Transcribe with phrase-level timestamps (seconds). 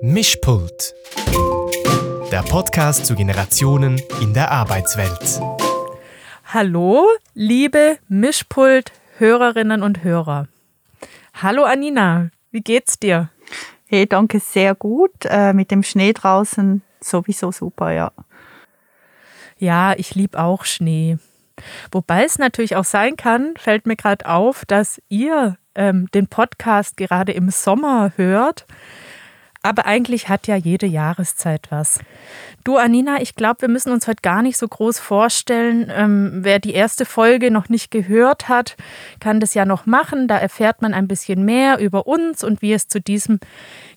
[0.00, 0.94] Mischpult.
[2.30, 5.40] Der Podcast zu Generationen in der Arbeitswelt.
[6.44, 10.46] Hallo, liebe Mischpult-Hörerinnen und Hörer.
[11.34, 13.30] Hallo Anina, wie geht's dir?
[13.86, 15.24] Hey, danke, sehr gut.
[15.24, 18.12] Äh, mit dem Schnee draußen sowieso super, ja.
[19.58, 21.18] Ja, ich liebe auch Schnee.
[21.90, 26.96] Wobei es natürlich auch sein kann, fällt mir gerade auf, dass ihr ähm, den Podcast
[26.96, 28.64] gerade im Sommer hört.
[29.68, 32.00] Aber eigentlich hat ja jede Jahreszeit was.
[32.64, 35.92] Du, Anina, ich glaube, wir müssen uns heute gar nicht so groß vorstellen.
[35.94, 38.78] Ähm, wer die erste Folge noch nicht gehört hat,
[39.20, 40.26] kann das ja noch machen.
[40.26, 43.40] Da erfährt man ein bisschen mehr über uns und wie es zu diesem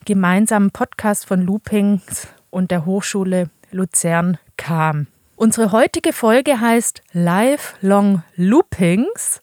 [0.03, 5.07] gemeinsamen Podcast von Loopings und der Hochschule Luzern kam.
[5.37, 9.41] Unsere heutige Folge heißt Lifelong Loopings.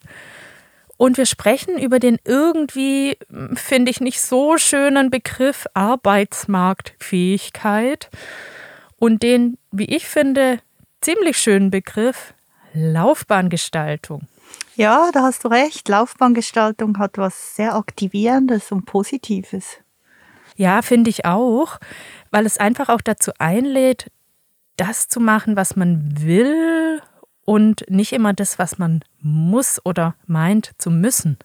[0.98, 3.16] Und wir sprechen über den irgendwie,
[3.54, 8.10] finde ich, nicht so schönen Begriff Arbeitsmarktfähigkeit
[8.98, 10.60] und den, wie ich finde,
[11.00, 12.34] ziemlich schönen Begriff
[12.74, 14.28] Laufbahngestaltung.
[14.74, 15.88] Ja, da hast du recht.
[15.88, 19.76] Laufbahngestaltung hat was sehr Aktivierendes und Positives.
[20.56, 21.78] Ja, finde ich auch,
[22.32, 24.10] weil es einfach auch dazu einlädt,
[24.76, 27.00] das zu machen, was man will
[27.48, 31.38] und nicht immer das, was man muss oder meint zu müssen.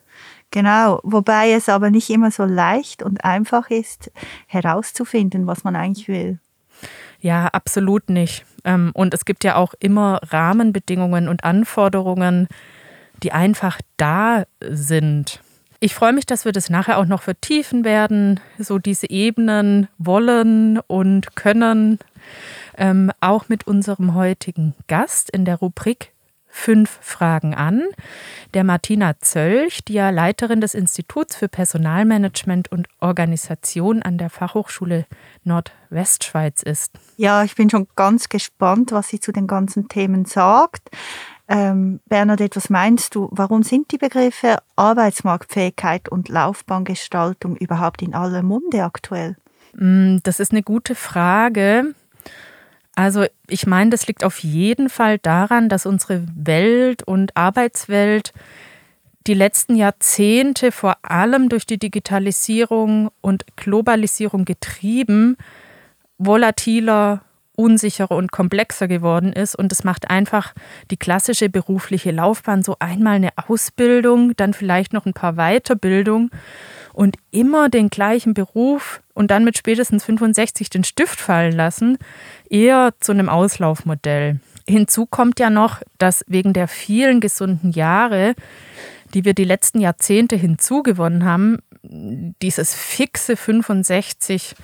[0.52, 4.12] Genau, wobei es aber nicht immer so leicht und einfach ist,
[4.48, 6.40] herauszufinden, was man eigentlich will.
[7.22, 8.44] Ja, absolut nicht.
[8.66, 12.50] Ähm, und es gibt ja auch immer Rahmenbedingungen und Anforderungen,
[13.24, 15.40] die einfach da sind.
[15.80, 20.80] Ich freue mich, dass wir das nachher auch noch vertiefen werden, so diese Ebenen wollen
[20.80, 21.98] und können
[22.78, 26.14] ähm, auch mit unserem heutigen Gast in der Rubrik
[26.56, 27.82] Fünf Fragen an,
[28.54, 35.08] der Martina Zölch, die ja Leiterin des Instituts für Personalmanagement und Organisation an der Fachhochschule
[35.44, 36.92] Nordwestschweiz ist.
[37.18, 40.92] Ja, ich bin schon ganz gespannt, was sie zu den ganzen Themen sagt.
[41.48, 48.44] Ähm, Bernadette, was meinst du, warum sind die Begriffe Arbeitsmarktfähigkeit und Laufbahngestaltung überhaupt in aller
[48.44, 49.38] Munde aktuell?
[49.74, 51.96] Mm, das ist eine gute Frage.
[52.96, 58.34] Also ich meine, das liegt auf jeden Fall daran, dass unsere Welt und Arbeitswelt
[59.26, 65.38] die letzten Jahrzehnte vor allem durch die Digitalisierung und Globalisierung getrieben,
[66.18, 67.22] volatiler,
[67.56, 69.56] unsicherer und komplexer geworden ist.
[69.56, 70.54] Und es macht einfach
[70.92, 76.30] die klassische berufliche Laufbahn so einmal eine Ausbildung, dann vielleicht noch ein paar Weiterbildung
[76.94, 81.98] und immer den gleichen Beruf und dann mit spätestens 65 den Stift fallen lassen,
[82.50, 84.40] eher zu einem Auslaufmodell.
[84.68, 88.36] Hinzu kommt ja noch, dass wegen der vielen gesunden Jahre,
[89.14, 94.56] die wir die letzten Jahrzehnte hinzugewonnen haben, dieses fixe 65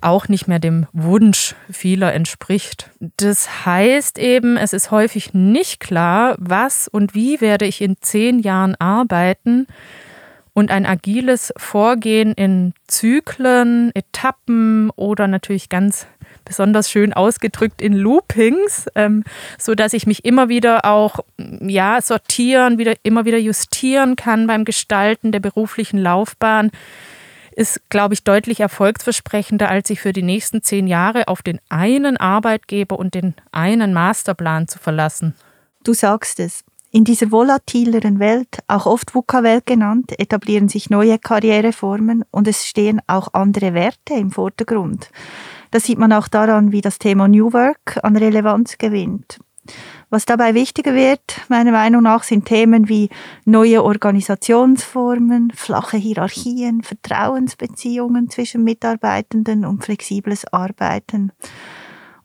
[0.00, 2.90] auch nicht mehr dem Wunsch vieler entspricht.
[3.16, 8.38] Das heißt eben, es ist häufig nicht klar, was und wie werde ich in zehn
[8.38, 9.66] Jahren arbeiten
[10.52, 16.06] und ein agiles Vorgehen in Zyklen, Etappen oder natürlich ganz
[16.44, 19.22] besonders schön ausgedrückt in Loopings, ähm,
[19.58, 24.64] so dass ich mich immer wieder auch ja sortieren, wieder immer wieder justieren kann beim
[24.64, 26.70] Gestalten der beruflichen Laufbahn,
[27.58, 32.16] ist, glaube ich, deutlich erfolgsversprechender, als sich für die nächsten zehn Jahre auf den einen
[32.16, 35.34] Arbeitgeber und den einen Masterplan zu verlassen.
[35.82, 36.64] Du sagst es.
[36.90, 43.02] In dieser volatileren Welt, auch oft VUCA-Welt genannt, etablieren sich neue Karriereformen und es stehen
[43.06, 45.10] auch andere Werte im Vordergrund.
[45.70, 49.38] Das sieht man auch daran, wie das Thema New Work an Relevanz gewinnt.
[50.08, 53.10] Was dabei wichtiger wird, meiner Meinung nach, sind Themen wie
[53.44, 61.32] neue Organisationsformen, flache Hierarchien, Vertrauensbeziehungen zwischen Mitarbeitenden und flexibles Arbeiten.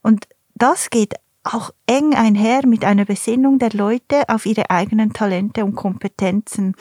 [0.01, 5.65] Und das geht auch eng einher mit einer Besinnung der Leute auf ihre eigenen Talente
[5.65, 6.75] und Kompetenzen.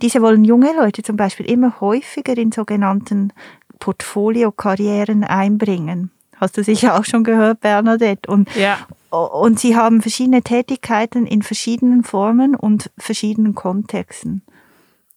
[0.00, 3.32] Diese wollen junge Leute zum Beispiel immer häufiger in sogenannten
[3.80, 6.10] Portfolio-Karrieren einbringen.
[6.36, 8.30] Hast du sicher auch schon gehört, Bernadette?
[8.30, 8.78] Und, ja.
[9.10, 14.42] und sie haben verschiedene Tätigkeiten in verschiedenen Formen und verschiedenen Kontexten.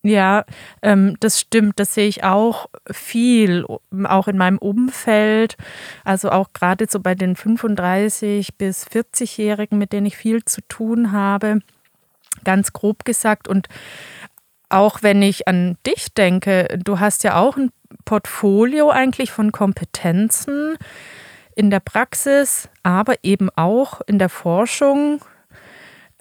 [0.04, 0.46] Ja,
[0.82, 1.80] ähm, das stimmt.
[1.80, 3.66] Das sehe ich auch viel,
[4.06, 5.58] auch in meinem Umfeld.
[6.04, 11.12] Also auch gerade so bei den 35 bis 40-Jährigen, mit denen ich viel zu tun
[11.12, 11.60] habe.
[12.44, 13.48] Ganz grob gesagt.
[13.48, 13.68] Und
[14.70, 17.72] auch wenn ich an dich denke, du hast ja auch ein
[18.06, 20.78] Portfolio eigentlich von Kompetenzen
[21.56, 25.22] in der Praxis, aber eben auch in der Forschung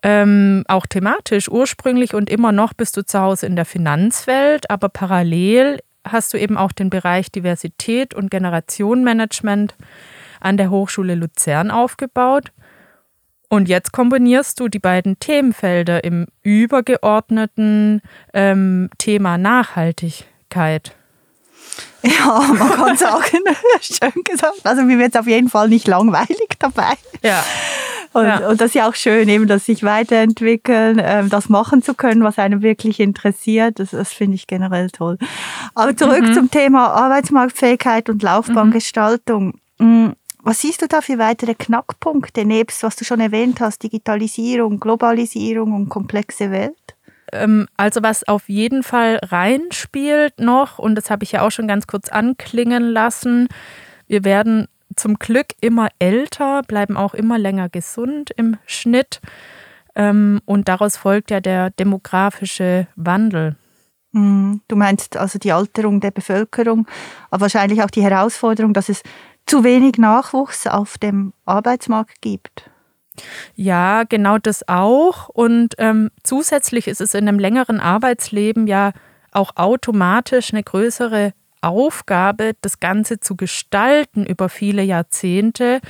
[0.02, 4.88] ähm, auch thematisch ursprünglich und immer noch bist du zu Hause in der Finanzwelt, aber
[4.88, 9.74] parallel hast du eben auch den Bereich Diversität und Generationenmanagement
[10.40, 12.52] an der Hochschule Luzern aufgebaut.
[13.48, 18.00] Und jetzt kombinierst du die beiden Themenfelder im übergeordneten
[18.32, 20.94] ähm, Thema Nachhaltigkeit.
[22.02, 23.38] Ja, man kann sagen,
[23.80, 24.60] schön gesagt.
[24.64, 26.94] Also mir wird es auf jeden Fall nicht langweilig dabei.
[27.22, 27.44] Ja.
[28.12, 28.48] Und, ja.
[28.48, 32.24] und das ist ja auch schön, eben, dass sich weiterentwickeln, ähm, das machen zu können,
[32.24, 33.78] was einem wirklich interessiert.
[33.78, 35.16] Das, das finde ich generell toll.
[35.74, 36.34] Aber zurück mhm.
[36.34, 39.54] zum Thema Arbeitsmarktfähigkeit und Laufbahngestaltung.
[39.78, 40.14] Mhm.
[40.42, 45.74] Was siehst du da für weitere Knackpunkte, nebst was du schon erwähnt hast, Digitalisierung, Globalisierung
[45.74, 46.96] und komplexe Welt?
[47.32, 51.68] Ähm, also was auf jeden Fall reinspielt noch, und das habe ich ja auch schon
[51.68, 53.48] ganz kurz anklingen lassen,
[54.06, 54.66] wir werden
[54.96, 59.20] zum Glück immer älter, bleiben auch immer länger gesund im Schnitt.
[59.94, 63.56] Ähm, und daraus folgt ja der demografische Wandel.
[64.12, 66.86] Hm, du meinst also die Alterung der Bevölkerung,
[67.30, 69.02] aber wahrscheinlich auch die Herausforderung, dass es
[69.46, 72.70] zu wenig Nachwuchs auf dem Arbeitsmarkt gibt.
[73.54, 75.28] Ja, genau das auch.
[75.28, 78.92] Und ähm, zusätzlich ist es in einem längeren Arbeitsleben ja
[79.32, 85.80] auch automatisch eine größere Aufgabe, das Ganze zu gestalten über viele Jahrzehnte.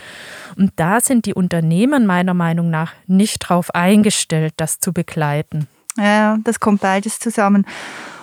[0.57, 5.69] Und da sind die Unternehmen meiner Meinung nach nicht darauf eingestellt, das zu begleiten.
[5.97, 7.67] Ja, das kommt beides zusammen.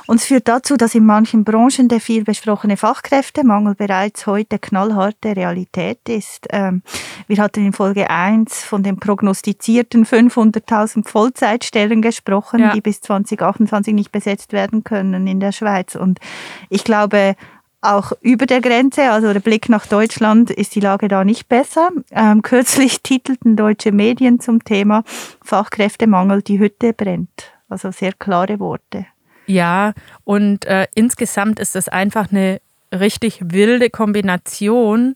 [0.08, 5.36] Und es führt dazu, dass in manchen Branchen der viel besprochene Fachkräftemangel bereits heute knallharte
[5.36, 6.48] Realität ist.
[6.50, 6.82] Ähm,
[7.28, 12.72] wir hatten in Folge 1 von den prognostizierten 500.000 Vollzeitstellen gesprochen, ja.
[12.72, 15.96] die bis 2028 nicht besetzt werden können in der Schweiz.
[15.96, 16.20] Und
[16.70, 17.36] ich glaube,
[17.82, 21.90] auch über der Grenze, also der Blick nach Deutschland, ist die Lage da nicht besser.
[22.12, 25.04] Ähm, kürzlich titelten deutsche Medien zum Thema
[25.44, 27.57] Fachkräftemangel, die Hütte brennt.
[27.70, 29.06] Also sehr klare Worte.
[29.46, 29.94] Ja,
[30.24, 32.60] und äh, insgesamt ist es einfach eine
[32.92, 35.16] richtig wilde Kombination,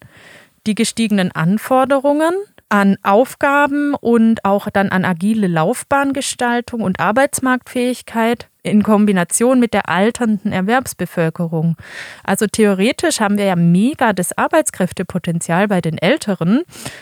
[0.68, 2.34] die gestiegenen Anforderungen
[2.72, 10.54] an Aufgaben und auch dann an agile Laufbahngestaltung und Arbeitsmarktfähigkeit in Kombination mit der alternden
[10.54, 11.76] Erwerbsbevölkerung.
[12.24, 16.62] Also theoretisch haben wir ja mega das Arbeitskräftepotenzial bei den Älteren.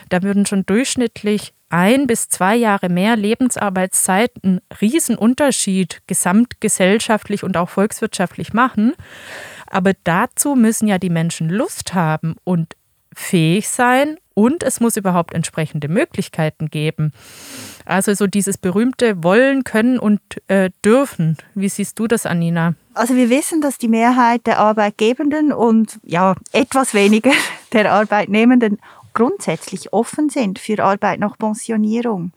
[0.10, 7.70] Da würden schon durchschnittlich ein bis zwei Jahre mehr Lebensarbeitszeit einen Riesenunterschied gesamtgesellschaftlich und auch
[7.70, 8.94] volkswirtschaftlich machen.
[9.68, 12.76] Aber dazu müssen ja die Menschen Lust haben und
[13.14, 17.12] fähig sein und es muss überhaupt entsprechende Möglichkeiten geben.
[17.84, 21.36] Also so dieses berühmte Wollen, Können und äh, Dürfen.
[21.56, 22.76] Wie siehst du das, Anina?
[22.94, 27.32] Also wir wissen, dass die Mehrheit der Arbeitgebenden und ja etwas weniger
[27.74, 28.80] der Arbeitnehmenden
[29.14, 32.32] grundsätzlich offen sind für Arbeit nach Pensionierung.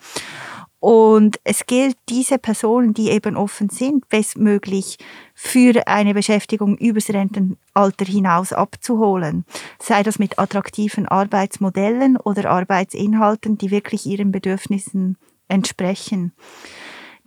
[0.82, 4.98] Und es gilt, diese Personen, die eben offen sind, bestmöglich
[5.32, 9.44] für eine Beschäftigung übers Rentenalter hinaus abzuholen.
[9.78, 16.32] Sei das mit attraktiven Arbeitsmodellen oder Arbeitsinhalten, die wirklich ihren Bedürfnissen entsprechen.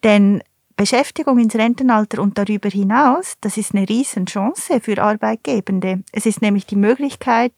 [0.03, 0.43] Denn
[0.77, 6.03] Beschäftigung ins Rentenalter und darüber hinaus, das ist eine Riesenchance für Arbeitgebende.
[6.11, 7.53] Es ist nämlich die Möglichkeit,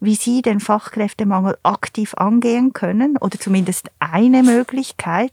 [0.00, 5.32] wie sie den Fachkräftemangel aktiv angehen können oder zumindest eine Möglichkeit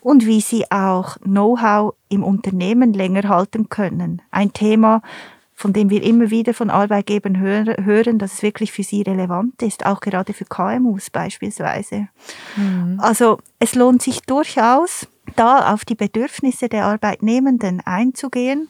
[0.00, 4.20] und wie sie auch Know-how im Unternehmen länger halten können.
[4.32, 5.02] Ein Thema,
[5.54, 9.86] von dem wir immer wieder von Arbeitgebern hören, dass es wirklich für sie relevant ist,
[9.86, 12.08] auch gerade für KMUs beispielsweise.
[12.56, 12.98] Mhm.
[12.98, 18.68] Also es lohnt sich durchaus, da auf die Bedürfnisse der Arbeitnehmenden einzugehen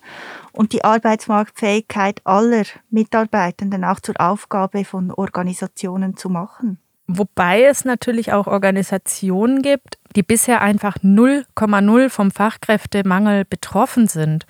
[0.53, 6.79] und die Arbeitsmarktfähigkeit aller Mitarbeitenden auch zur Aufgabe von Organisationen zu machen.
[7.09, 14.47] Wobei es natürlich auch Organisationen gibt, die bisher einfach 0,0 vom Fachkräftemangel betroffen sind.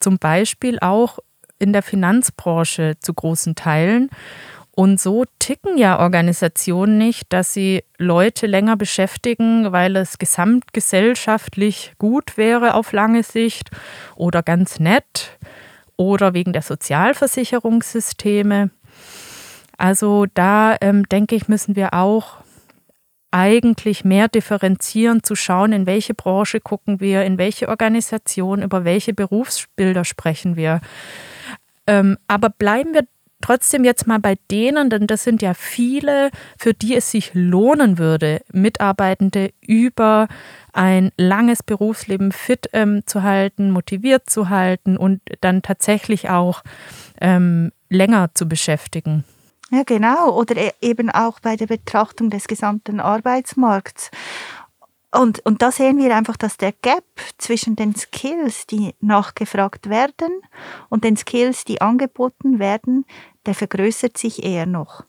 [0.00, 1.18] Zum Beispiel auch
[1.58, 4.10] in der Finanzbranche zu großen Teilen.
[4.74, 12.38] Und so ticken ja Organisationen nicht, dass sie Leute länger beschäftigen, weil es gesamtgesellschaftlich gut
[12.38, 13.70] wäre auf lange Sicht
[14.16, 15.38] oder ganz nett
[15.96, 18.70] oder wegen der Sozialversicherungssysteme.
[19.76, 22.38] Also da ähm, denke ich, müssen wir auch
[23.30, 29.14] eigentlich mehr differenzieren, zu schauen, in welche Branche gucken wir, in welche Organisation, über welche
[29.14, 30.80] Berufsbilder sprechen wir.
[31.86, 33.02] Ähm, aber bleiben wir
[33.42, 37.98] trotzdem jetzt mal bei denen, denn das sind ja viele, für die es sich lohnen
[37.98, 40.28] würde, Mitarbeitende über
[40.72, 46.62] ein langes Berufsleben fit ähm, zu halten, motiviert zu halten und dann tatsächlich auch
[47.20, 49.24] ähm, länger zu beschäftigen.
[49.70, 50.38] Ja, genau.
[50.38, 54.10] Oder e-, eben auch bei der Betrachtung des gesamten Arbeitsmarkts.
[55.14, 57.04] Und, und da sehen wir einfach, dass der Gap
[57.36, 60.30] zwischen den Skills, die nachgefragt werden,
[60.88, 63.04] und den Skills, die angeboten werden,
[63.44, 65.04] der vergrößert sich eher noch.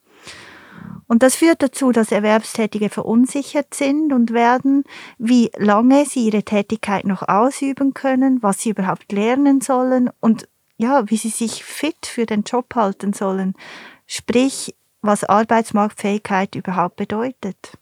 [1.07, 4.83] Und das führt dazu, dass Erwerbstätige verunsichert sind und werden,
[5.17, 11.09] wie lange sie ihre Tätigkeit noch ausüben können, was sie überhaupt lernen sollen und ja,
[11.09, 13.53] wie sie sich fit für den Job halten sollen.
[14.05, 17.77] Sprich, was Arbeitsmarktfähigkeit überhaupt bedeutet.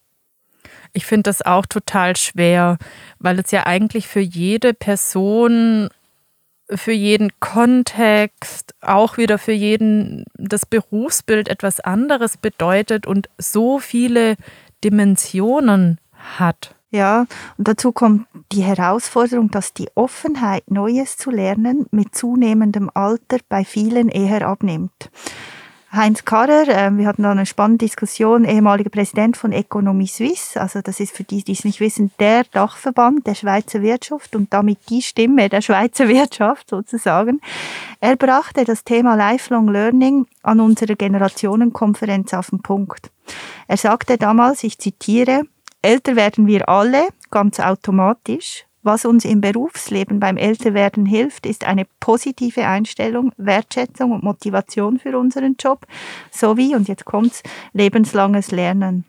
[0.94, 2.78] Ich finde das auch total schwer,
[3.20, 5.90] weil es ja eigentlich für jede Person,
[6.70, 14.36] für jeden Kontext, auch wieder für jeden das Berufsbild etwas anderes bedeutet und so viele
[14.84, 16.00] Dimensionen
[16.38, 16.76] hat.
[16.90, 17.26] Ja,
[17.58, 23.64] und dazu kommt die Herausforderung, dass die Offenheit, Neues zu lernen, mit zunehmendem Alter bei
[23.64, 25.10] vielen eher abnimmt.
[25.94, 30.80] Heinz Karrer, äh, wir hatten da eine spannende Diskussion, ehemaliger Präsident von Economie Suisse, also
[30.82, 34.80] das ist für die, die es nicht wissen, der Dachverband der Schweizer Wirtschaft und damit
[34.90, 37.42] die Stimme der Schweizer Wirtschaft sozusagen.
[38.00, 43.12] Er brachte das Thema Lifelong Learning an unserer Generationenkonferenz auf den Punkt.
[43.68, 45.42] Er sagte damals, ich zitiere,
[45.82, 51.86] älter werden wir alle, ganz automatisch, was uns im Berufsleben beim Älterwerden hilft, ist eine
[52.00, 55.86] positive Einstellung, Wertschätzung und Motivation für unseren Job
[56.32, 59.06] sowie, und jetzt kommt's, lebenslanges Lernen.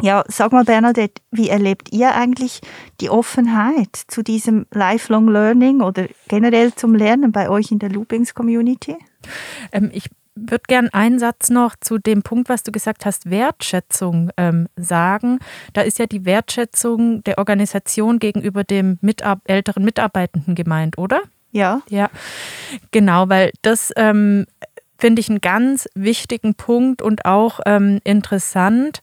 [0.00, 2.60] Ja, sag mal Bernadette, wie erlebt ihr eigentlich
[3.00, 8.34] die Offenheit zu diesem Lifelong Learning oder generell zum Lernen bei euch in der Loopings
[8.34, 8.96] Community?
[9.70, 14.30] Ähm, ich würde gern einen Satz noch zu dem Punkt, was du gesagt hast, Wertschätzung
[14.36, 15.38] ähm, sagen.
[15.72, 21.22] Da ist ja die Wertschätzung der Organisation gegenüber dem Mitab älteren Mitarbeitenden gemeint, oder?
[21.50, 21.82] Ja.
[21.88, 22.10] Ja,
[22.90, 24.46] genau, weil das ähm,
[24.98, 29.00] finde ich einen ganz wichtigen Punkt und auch ähm, interessant,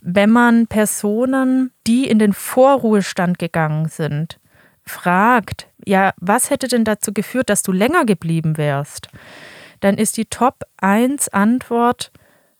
[0.00, 4.38] wenn man Personen, die in den Vorruhestand gegangen sind,
[4.84, 9.08] fragt, ja, was hätte denn dazu geführt, dass du länger geblieben wärst?
[9.80, 12.10] Dann ist die Top 1 Antwort,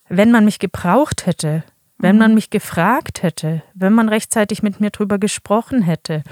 [0.09, 1.65] wenn man mich gebraucht hätte,
[1.99, 2.37] wenn man mhm.
[2.37, 6.23] mich gefragt hätte, wenn man rechtzeitig mit mir drüber gesprochen hätte.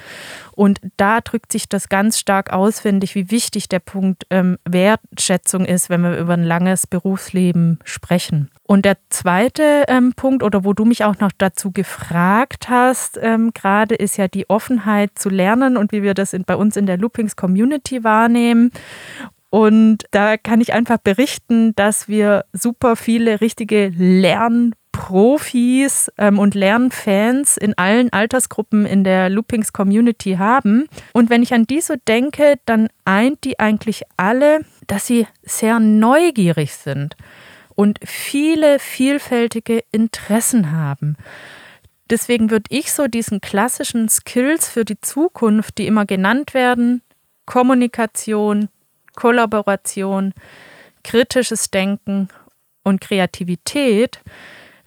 [0.52, 4.58] Und da drückt sich das ganz stark aus, finde ich, wie wichtig der Punkt ähm,
[4.64, 8.50] Wertschätzung ist, wenn wir über ein langes Berufsleben sprechen.
[8.62, 13.52] Und der zweite ähm, Punkt, oder wo du mich auch noch dazu gefragt hast, ähm,
[13.52, 16.86] gerade ist ja die Offenheit zu lernen und wie wir das in, bei uns in
[16.86, 18.70] der Loopings Community wahrnehmen.
[19.50, 27.56] Und da kann ich einfach berichten, dass wir super viele richtige Lernprofis ähm, und Lernfans
[27.56, 30.88] in allen Altersgruppen in der Loopings Community haben.
[31.12, 35.78] Und wenn ich an die so denke, dann eint die eigentlich alle, dass sie sehr
[35.78, 37.16] neugierig sind
[37.76, 41.16] und viele vielfältige Interessen haben.
[42.10, 47.02] Deswegen würde ich so diesen klassischen Skills für die Zukunft, die immer genannt werden,
[47.46, 48.68] Kommunikation,
[49.16, 50.32] Kollaboration,
[51.02, 52.28] kritisches Denken
[52.84, 54.20] und Kreativität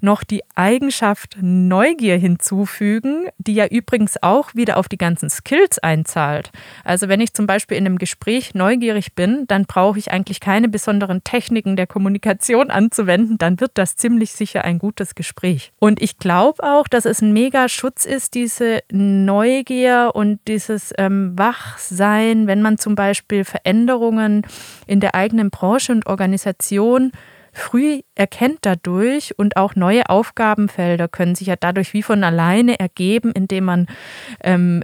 [0.02, 6.52] noch die Eigenschaft Neugier hinzufügen, die ja übrigens auch wieder auf die ganzen Skills einzahlt.
[6.84, 10.70] Also wenn ich zum Beispiel in einem Gespräch neugierig bin, dann brauche ich eigentlich keine
[10.70, 15.72] besonderen Techniken der Kommunikation anzuwenden, dann wird das ziemlich sicher ein gutes Gespräch.
[15.80, 21.38] Und ich glaube auch, dass es ein mega Schutz ist, diese Neugier und dieses ähm,
[21.38, 24.46] Wachsein, wenn man zum Beispiel Veränderungen
[24.88, 27.12] in der eigenen Branche und Organisation
[27.60, 33.32] früh erkennt dadurch und auch neue Aufgabenfelder können sich ja dadurch wie von alleine ergeben,
[33.32, 33.88] indem man
[34.42, 34.84] ähm,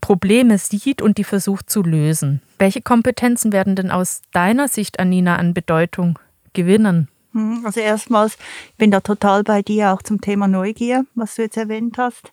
[0.00, 2.42] Probleme sieht und die versucht zu lösen.
[2.58, 6.18] Welche Kompetenzen werden denn aus deiner Sicht, Anina, an Bedeutung
[6.52, 7.08] gewinnen?
[7.32, 8.38] Hm, also erstmals,
[8.70, 12.32] ich bin da total bei dir auch zum Thema Neugier, was du jetzt erwähnt hast.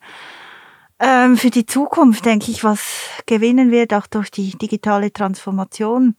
[0.99, 2.81] Ähm, für die Zukunft denke ich, was
[3.25, 6.15] gewinnen wird, auch durch die digitale Transformation,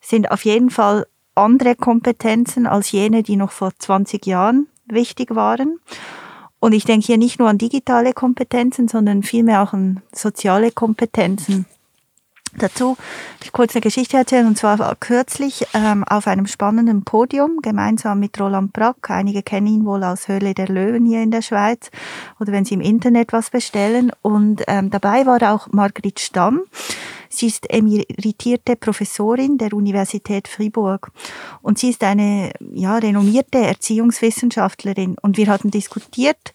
[0.00, 1.06] sind auf jeden Fall
[1.40, 5.80] andere Kompetenzen als jene, die noch vor 20 Jahren wichtig waren.
[6.60, 11.66] Und ich denke hier nicht nur an digitale Kompetenzen, sondern vielmehr auch an soziale Kompetenzen.
[12.58, 12.96] Dazu
[13.42, 18.38] ich kurz eine Geschichte erzählen, und zwar kürzlich ähm, auf einem spannenden Podium, gemeinsam mit
[18.40, 19.08] Roland Brack.
[19.08, 21.90] Einige kennen ihn wohl aus Höhle der Löwen hier in der Schweiz
[22.40, 24.10] oder wenn sie im Internet was bestellen.
[24.20, 26.62] Und ähm, dabei war auch Margrit Stamm.
[27.32, 31.12] Sie ist emeritierte Professorin der Universität Fribourg
[31.62, 35.16] und sie ist eine ja, renommierte Erziehungswissenschaftlerin.
[35.22, 36.52] Und wir hatten diskutiert,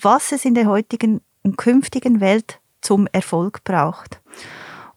[0.00, 4.20] was es in der heutigen und künftigen Welt zum Erfolg braucht.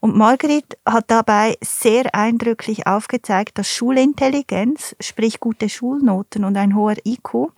[0.01, 6.95] Und Margrit hat dabei sehr eindrücklich aufgezeigt, dass Schulintelligenz, sprich gute Schulnoten und ein hoher
[7.05, 7.51] IQ,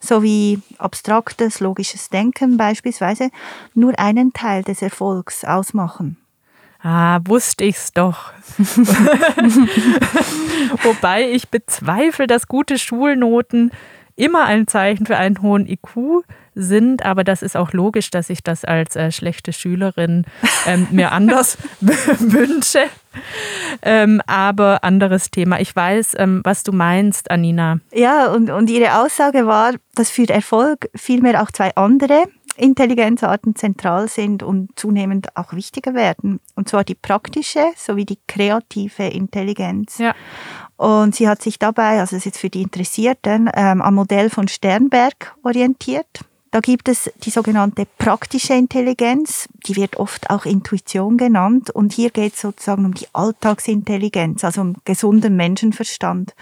[0.00, 3.30] sowie abstraktes, logisches Denken beispielsweise,
[3.74, 6.16] nur einen Teil des Erfolgs ausmachen.
[6.82, 8.32] Ah, wusste ich's doch.
[10.82, 13.70] Wobei ich bezweifle, dass gute Schulnoten
[14.16, 18.42] immer ein Zeichen für einen hohen IQ sind, aber das ist auch logisch, dass ich
[18.42, 20.24] das als äh, schlechte Schülerin
[20.66, 22.84] ähm, mir anders wünsche.
[23.82, 25.60] Ähm, aber anderes Thema.
[25.60, 27.78] Ich weiß, ähm, was du meinst, Anina.
[27.92, 32.24] Ja, und, und ihre Aussage war, dass für Erfolg vielmehr auch zwei andere
[32.60, 36.40] Intelligenzarten zentral sind und zunehmend auch wichtiger werden.
[36.54, 39.98] Und zwar die praktische sowie die kreative Intelligenz.
[39.98, 40.14] Ja.
[40.76, 44.30] Und sie hat sich dabei, also das ist jetzt für die Interessierten, ähm, am Modell
[44.30, 46.24] von Sternberg orientiert.
[46.52, 51.70] Da gibt es die sogenannte praktische Intelligenz, die wird oft auch Intuition genannt.
[51.70, 56.34] Und hier geht es sozusagen um die Alltagsintelligenz, also um gesunden Menschenverstand.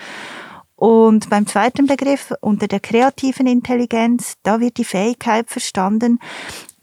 [0.78, 6.20] Und beim zweiten Begriff unter der kreativen Intelligenz, da wird die Fähigkeit verstanden,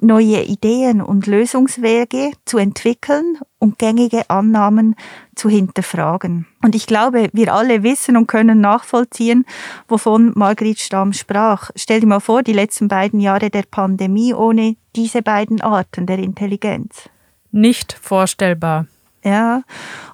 [0.02, 4.96] neue Ideen und Lösungswege zu entwickeln und gängige Annahmen
[5.34, 6.46] zu hinterfragen.
[6.62, 9.46] Und ich glaube, wir alle wissen und können nachvollziehen,
[9.88, 11.72] wovon Margrit Stamm sprach.
[11.78, 16.20] Stell dir mal vor, die letzten beiden Jahre der Pandemie ohne diese beiden Arten der
[16.20, 17.10] Intelligenz.
[17.54, 18.88] Nicht vorstellbar.
[19.26, 19.64] Ja,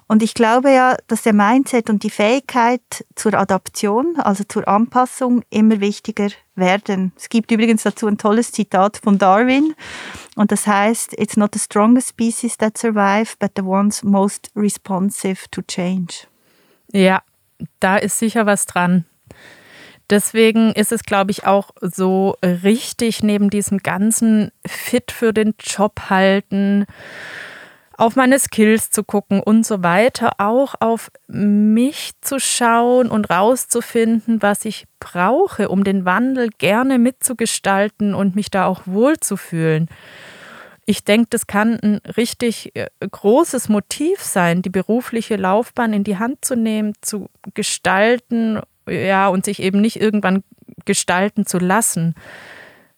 [0.06, 2.80] und ich glaube ja, dass der Mindset und die Fähigkeit
[3.14, 7.12] zur Adaption, also zur Anpassung, immer wichtiger werden.
[7.14, 9.74] Es gibt übrigens dazu ein tolles Zitat von Darwin
[10.34, 15.46] und das heißt, It's not the strongest species that survive, but the ones most responsive
[15.50, 16.26] to change.
[16.90, 17.22] Ja,
[17.78, 19.04] da ist sicher was dran.
[20.08, 26.08] Deswegen ist es, glaube ich, auch so richtig, neben diesem ganzen Fit für den Job
[26.08, 26.86] halten
[28.02, 34.42] auf meine Skills zu gucken und so weiter, auch auf mich zu schauen und rauszufinden,
[34.42, 39.88] was ich brauche, um den Wandel gerne mitzugestalten und mich da auch wohlzufühlen.
[40.84, 46.18] Ich denke, das kann ein richtig äh, großes Motiv sein, die berufliche Laufbahn in die
[46.18, 50.42] Hand zu nehmen, zu gestalten, ja, und sich eben nicht irgendwann
[50.86, 52.16] gestalten zu lassen.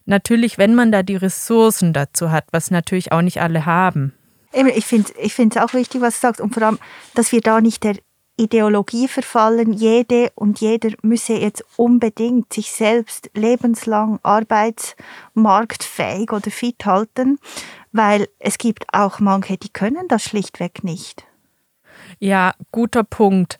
[0.06, 4.14] Natürlich, wenn man da die Ressourcen dazu hat, was natürlich auch nicht alle haben.
[4.54, 6.40] Ich finde es ich auch wichtig, was du sagst.
[6.40, 6.78] Und vor allem,
[7.14, 7.96] dass wir da nicht der
[8.36, 17.38] Ideologie verfallen, jede und jeder müsse jetzt unbedingt sich selbst lebenslang arbeitsmarktfähig oder fit halten,
[17.92, 21.24] weil es gibt auch manche, die können das schlichtweg nicht.
[22.18, 23.56] Ja, guter Punkt.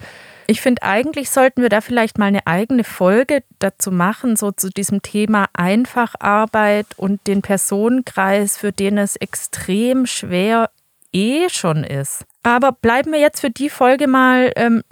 [0.47, 4.71] Ich finde, eigentlich sollten wir da vielleicht mal eine eigene Folge dazu machen, so zu
[4.71, 10.71] diesem Thema Einfacharbeit und den Personenkreis, für den es extrem schwer
[11.15, 12.25] eh schon ist.
[12.43, 14.83] Aber bleiben wir jetzt für die Folge mal ähm,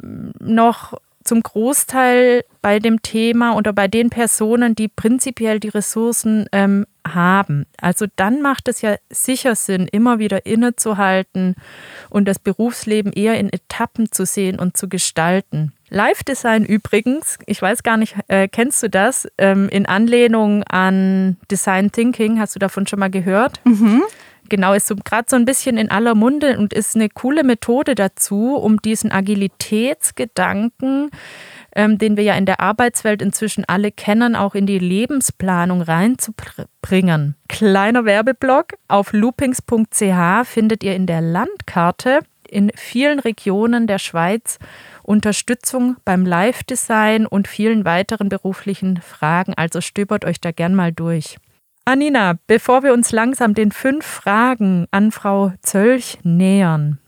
[0.41, 6.87] noch zum Großteil bei dem Thema oder bei den Personen, die prinzipiell die Ressourcen ähm,
[7.07, 7.67] haben.
[7.81, 11.55] Also dann macht es ja sicher Sinn, immer wieder innezuhalten
[12.11, 15.73] und das Berufsleben eher in Etappen zu sehen und zu gestalten.
[15.91, 19.29] Live-Design übrigens, ich weiß gar nicht, äh, kennst du das?
[19.37, 23.61] Ähm, in Anlehnung an Design Thinking, hast du davon schon mal gehört?
[23.65, 24.03] Mhm
[24.53, 27.95] genau, ist so gerade so ein bisschen in aller Munde und ist eine coole Methode
[27.95, 31.09] dazu, um diesen Agilitätsgedanken,
[31.75, 37.35] ähm, den wir ja in der Arbeitswelt inzwischen alle kennen, auch in die Lebensplanung reinzubringen.
[37.49, 38.75] Kleiner Werbeblock.
[38.88, 44.59] Auf loopings.ch findet ihr in der Landkarte in vielen Regionen der Schweiz
[45.03, 49.55] Unterstützung beim Live-Design und vielen weiteren beruflichen Fragen.
[49.57, 51.38] Also stöbert euch da gern mal durch.
[51.85, 56.99] Anina, bevor wir uns langsam den fünf Fragen an Frau Zölch nähern,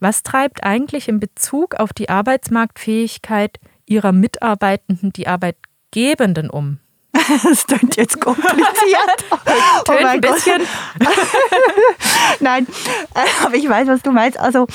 [0.00, 6.78] was treibt eigentlich in Bezug auf die Arbeitsmarktfähigkeit Ihrer Mitarbeitenden die Arbeitgebenden um?
[7.44, 9.24] Das klingt jetzt kompliziert.
[9.88, 10.62] oh ein bisschen.
[12.40, 12.66] Nein,
[13.14, 14.38] äh, aber ich weiß, was du meinst.
[14.38, 14.66] Also,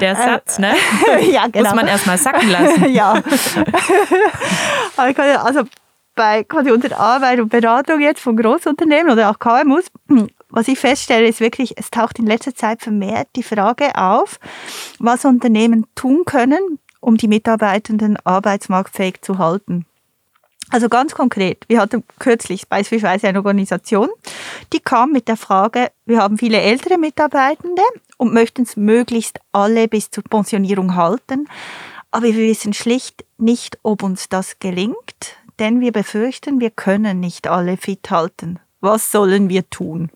[0.00, 0.74] Der äh, Satz, ne?
[1.30, 1.68] ja, genau.
[1.68, 2.92] Muss man erstmal sacken lassen.
[2.92, 3.22] ja.
[4.96, 5.64] also
[6.14, 9.86] bei quasi unserer Arbeit und Beratung jetzt von Großunternehmen oder auch KMUs,
[10.50, 14.38] was ich feststelle, ist wirklich, es taucht in letzter Zeit vermehrt die Frage auf,
[14.98, 19.86] was Unternehmen tun können, um die Mitarbeitenden arbeitsmarktfähig zu halten.
[20.70, 24.08] Also ganz konkret, wir hatten kürzlich beispielsweise eine Organisation,
[24.72, 27.82] die kam mit der Frage, wir haben viele ältere Mitarbeitende
[28.16, 31.46] und möchten es möglichst alle bis zur Pensionierung halten,
[32.10, 35.11] aber wir wissen schlicht nicht, ob uns das gelingt
[35.62, 38.58] denn wir befürchten, wir können nicht alle fit halten.
[38.80, 40.10] Was sollen wir tun?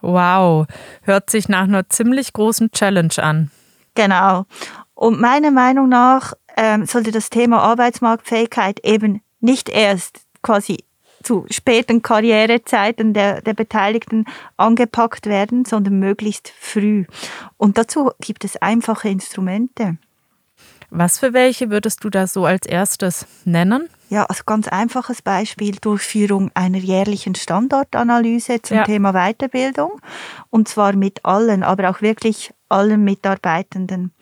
[0.00, 0.66] Wow,
[1.02, 3.52] hört sich nach einer ziemlich großen Challenge an.
[3.94, 4.44] Genau.
[4.94, 10.78] Und meiner Meinung nach ähm, sollte das Thema Arbeitsmarktfähigkeit eben nicht erst quasi
[11.22, 14.24] zu späten Karrierezeiten der, der Beteiligten
[14.56, 17.04] angepackt werden, sondern möglichst früh.
[17.56, 19.96] Und dazu gibt es einfache Instrumente.
[20.90, 23.88] Was für welche würdest du da so als erstes nennen?
[24.12, 28.84] Ja, als ganz einfaches Beispiel Durchführung einer jährlichen Standortanalyse zum Ja.
[28.84, 30.02] Thema Weiterbildung
[30.50, 34.12] und zwar mit allen, aber auch wirklich allen Mitarbeitenden.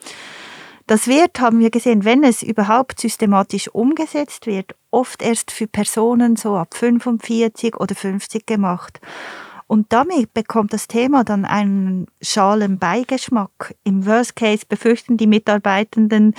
[0.87, 6.37] Das wird, haben wir gesehen, wenn es überhaupt systematisch umgesetzt wird, oft erst für Personen
[6.37, 9.01] so ab 45 oder 50 gemacht.
[9.71, 13.73] Und damit bekommt das Thema dann einen schalen Beigeschmack.
[13.85, 16.35] Im Worst Case befürchten die Mitarbeitenden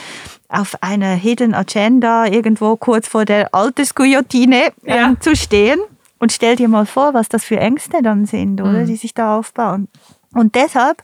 [0.50, 5.08] auf einer Hidden Agenda irgendwo kurz vor der Altersguillotine Ja.
[5.08, 5.80] ähm, zu stehen.
[6.18, 8.86] Und stell dir mal vor, was das für Ängste dann sind, oder, Mhm.
[8.86, 9.88] die sich da aufbauen.
[10.34, 11.02] Und deshalb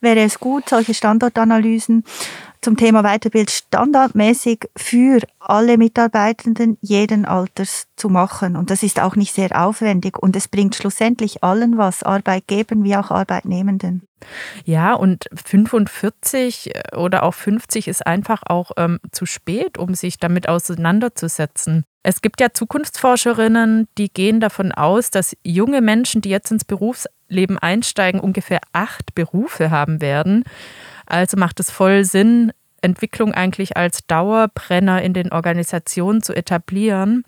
[0.00, 2.02] wäre es gut, solche Standortanalysen
[2.62, 8.56] zum Thema Weiterbild standardmäßig für alle Mitarbeitenden jeden Alters zu machen.
[8.56, 12.96] Und das ist auch nicht sehr aufwendig und es bringt schlussendlich allen was, Arbeitgebern wie
[12.96, 14.02] auch Arbeitnehmenden.
[14.64, 20.48] Ja, und 45 oder auch 50 ist einfach auch ähm, zu spät, um sich damit
[20.48, 21.84] auseinanderzusetzen.
[22.02, 27.58] Es gibt ja Zukunftsforscherinnen, die gehen davon aus, dass junge Menschen, die jetzt ins Berufsleben
[27.58, 30.44] einsteigen, ungefähr acht Berufe haben werden.
[31.10, 37.24] Also macht es voll Sinn, Entwicklung eigentlich als Dauerbrenner in den Organisationen zu etablieren.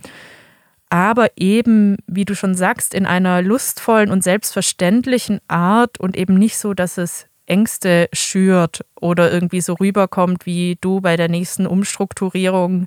[0.89, 6.59] Aber eben, wie du schon sagst, in einer lustvollen und selbstverständlichen Art und eben nicht
[6.59, 12.87] so, dass es Ängste schürt oder irgendwie so rüberkommt wie du bei der nächsten Umstrukturierung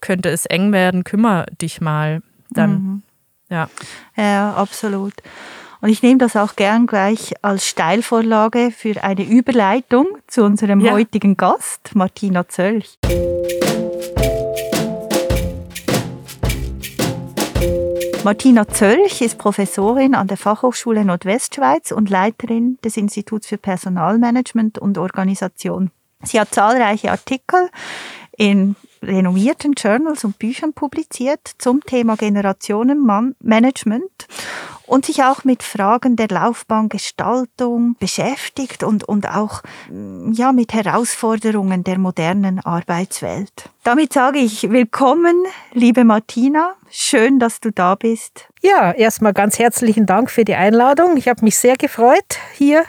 [0.00, 3.02] könnte es eng werden, kümmere dich mal dann.
[3.48, 3.68] Ja.
[4.16, 5.14] Ja, absolut.
[5.82, 10.92] Und ich nehme das auch gern gleich als Steilvorlage für eine Überleitung zu unserem Ja.
[10.92, 13.00] heutigen Gast, Martina Zölch.
[18.22, 24.98] Martina Zölch ist Professorin an der Fachhochschule Nordwestschweiz und Leiterin des Instituts für Personalmanagement und
[24.98, 25.90] Organisation.
[26.22, 27.68] Sie hat zahlreiche Artikel
[28.36, 34.28] in renommierten Journals und Büchern publiziert zum Thema Generationenmanagement
[34.86, 41.84] und sich auch mit Fragen der Laufbahngestaltung beschäftigt und, und auch mm, ja, mit Herausforderungen
[41.84, 43.70] der modernen Arbeitswelt.
[43.84, 46.74] Damit sage ich willkommen, liebe Martina.
[46.94, 48.48] Schön, dass du da bist.
[48.60, 51.16] Ja, erstmal ganz herzlichen Dank für die Einladung.
[51.16, 52.84] Ich habe mich sehr gefreut, hier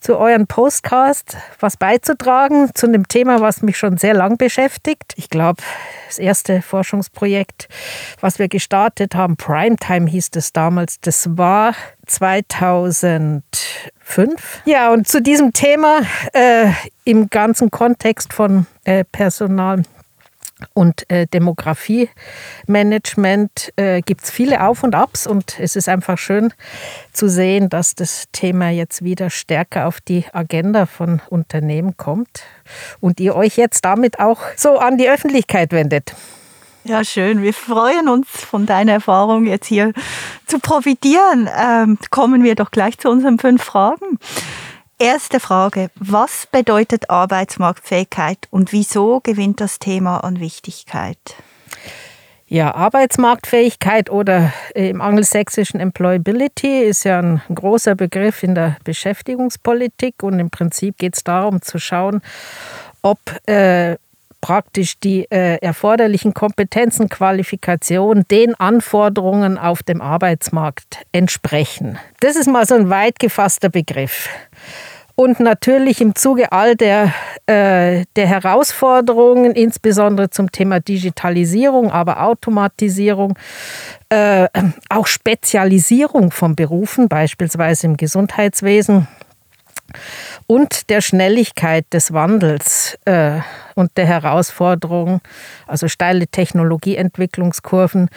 [0.00, 5.12] zu euren Postcast was beizutragen zu einem Thema, was mich schon sehr lang beschäftigt.
[5.16, 5.62] Ich glaube,
[6.06, 7.68] das erste Forschungsprojekt,
[8.22, 11.74] was wir gestartet haben, Primetime hieß es damals, das war
[12.06, 14.62] 2005.
[14.64, 16.00] Ja, und zu diesem Thema
[16.32, 16.70] äh,
[17.04, 19.82] im ganzen Kontext von äh, Personal
[20.72, 26.54] und äh, Demografie-Management äh, gibt es viele Auf und Abs und es ist einfach schön
[27.12, 32.42] zu sehen, dass das Thema jetzt wieder stärker auf die Agenda von Unternehmen kommt
[33.00, 36.14] und ihr euch jetzt damit auch so an die Öffentlichkeit wendet.
[36.84, 37.42] Ja, schön.
[37.42, 39.92] Wir freuen uns, von deiner Erfahrung jetzt hier
[40.46, 41.50] zu profitieren.
[41.52, 44.20] Ähm, kommen wir doch gleich zu unseren fünf Fragen.
[44.98, 45.90] Erste Frage.
[45.96, 51.18] Was bedeutet Arbeitsmarktfähigkeit und wieso gewinnt das Thema an Wichtigkeit?
[52.46, 60.38] Ja, Arbeitsmarktfähigkeit oder im angelsächsischen Employability ist ja ein großer Begriff in der Beschäftigungspolitik und
[60.38, 62.22] im Prinzip geht es darum zu schauen,
[63.02, 63.96] ob äh,
[64.40, 71.98] praktisch die äh, erforderlichen Kompetenzen, Qualifikationen den Anforderungen auf dem Arbeitsmarkt entsprechen.
[72.20, 74.28] Das ist mal so ein weit gefasster Begriff.
[75.18, 77.14] Und natürlich im Zuge all der,
[77.46, 83.38] äh, der Herausforderungen, insbesondere zum Thema Digitalisierung, aber Automatisierung,
[84.10, 84.46] äh,
[84.90, 89.08] auch Spezialisierung von Berufen, beispielsweise im Gesundheitswesen,
[90.46, 93.40] und der Schnelligkeit des Wandels äh,
[93.76, 95.20] und der Herausforderungen,
[95.66, 98.08] also steile Technologieentwicklungskurven,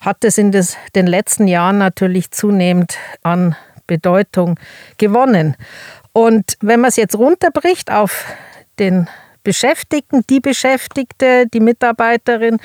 [0.00, 4.58] hat es in des, den letzten Jahren natürlich zunehmend an Bedeutung
[4.96, 5.56] gewonnen.
[6.12, 8.24] Und wenn man es jetzt runterbricht auf
[8.78, 9.08] den
[9.42, 12.58] Beschäftigten, die Beschäftigte, die Mitarbeiterin,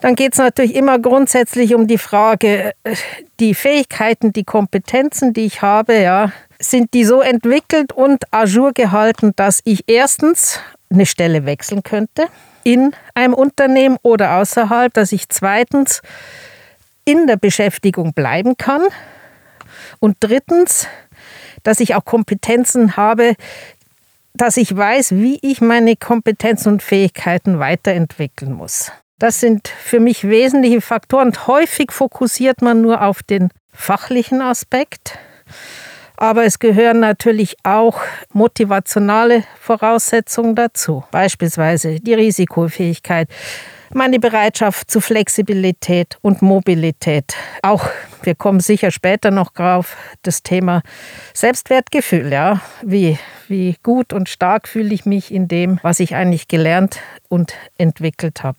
[0.00, 2.94] dann geht es natürlich immer grundsätzlich um die Frage, äh,
[3.40, 9.32] die Fähigkeiten, die Kompetenzen, die ich habe, ja, sind die so entwickelt und ajour gehalten,
[9.36, 12.26] dass ich erstens eine Stelle wechseln könnte
[12.64, 16.02] in einem Unternehmen oder außerhalb, dass ich zweitens
[17.04, 18.82] in der Beschäftigung bleiben kann
[20.00, 20.86] und drittens,
[21.62, 23.34] dass ich auch Kompetenzen habe,
[24.34, 28.92] dass ich weiß, wie ich meine Kompetenzen und Fähigkeiten weiterentwickeln muss.
[29.18, 31.32] Das sind für mich wesentliche Faktoren.
[31.46, 35.18] Häufig fokussiert man nur auf den fachlichen Aspekt.
[36.20, 38.00] Aber es gehören natürlich auch
[38.32, 41.04] motivationale Voraussetzungen dazu.
[41.12, 43.28] Beispielsweise die Risikofähigkeit,
[43.94, 47.36] meine Bereitschaft zu Flexibilität und Mobilität.
[47.62, 47.88] Auch,
[48.22, 50.82] wir kommen sicher später noch drauf, das Thema
[51.34, 52.32] Selbstwertgefühl.
[52.32, 57.00] Ja, wie, wie gut und stark fühle ich mich in dem, was ich eigentlich gelernt
[57.28, 58.58] und entwickelt habe.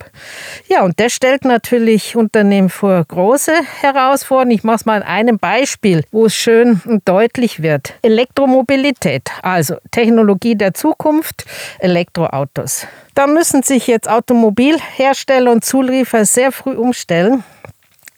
[0.68, 4.52] Ja, und das stellt natürlich Unternehmen vor große Herausforderungen.
[4.52, 7.94] Ich mache es mal an einem Beispiel, wo es schön und deutlich wird.
[8.02, 11.46] Elektromobilität, also Technologie der Zukunft,
[11.80, 12.88] Elektroautos.
[13.16, 17.44] Da müssen sich jetzt Automobilhersteller und Zulieferer sehr früh umstellen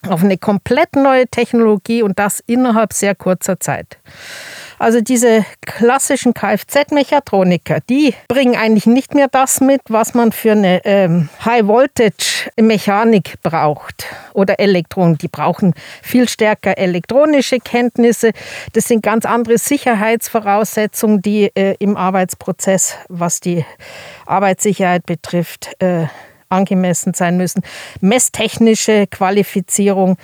[0.07, 3.99] auf eine komplett neue Technologie und das innerhalb sehr kurzer Zeit.
[4.79, 10.83] Also diese klassischen Kfz-Mechatroniker, die bringen eigentlich nicht mehr das mit, was man für eine
[10.85, 15.19] ähm, High-Voltage-Mechanik braucht oder Elektronen.
[15.19, 18.31] Die brauchen viel stärker elektronische Kenntnisse.
[18.73, 23.63] Das sind ganz andere Sicherheitsvoraussetzungen, die äh, im Arbeitsprozess, was die
[24.25, 26.07] Arbeitssicherheit betrifft, äh,
[26.51, 27.63] angemessen sein müssen.
[27.99, 30.17] Messtechnische Qualifizierung,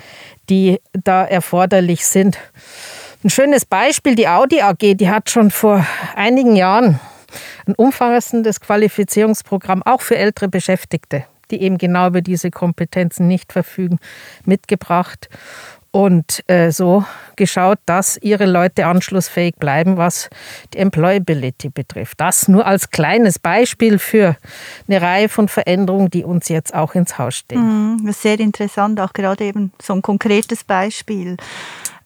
[0.48, 2.38] die da erforderlich sind.
[3.24, 7.00] Ein schönes Beispiel, die Audi AG, die hat schon vor einigen Jahren
[7.66, 13.98] ein umfassendes Qualifizierungsprogramm auch für ältere Beschäftigte, die eben genau über diese Kompetenzen nicht verfügen,
[14.44, 15.28] mitgebracht
[15.90, 17.04] und äh, so
[17.36, 20.28] geschaut, dass ihre Leute anschlussfähig bleiben, was
[20.74, 22.20] die Employability betrifft.
[22.20, 24.36] Das nur als kleines Beispiel für
[24.86, 27.96] eine Reihe von Veränderungen, die uns jetzt auch ins Haus stehen.
[28.02, 31.36] Mhm, sehr interessant, auch gerade eben so ein konkretes Beispiel.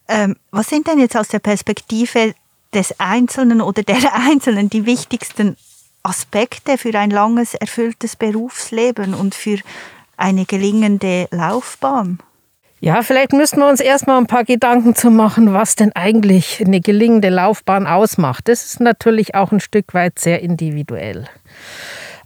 [0.07, 2.33] Ähm, was sind denn jetzt aus der Perspektive
[2.73, 5.57] des Einzelnen oder der Einzelnen die wichtigsten
[6.03, 9.59] Aspekte für ein langes, erfülltes Berufsleben und für
[10.17, 12.19] eine gelingende Laufbahn?
[12.83, 16.81] Ja, vielleicht müssten wir uns erstmal ein paar Gedanken zu machen, was denn eigentlich eine
[16.81, 18.49] gelingende Laufbahn ausmacht.
[18.49, 21.23] Das ist natürlich auch ein Stück weit sehr individuell.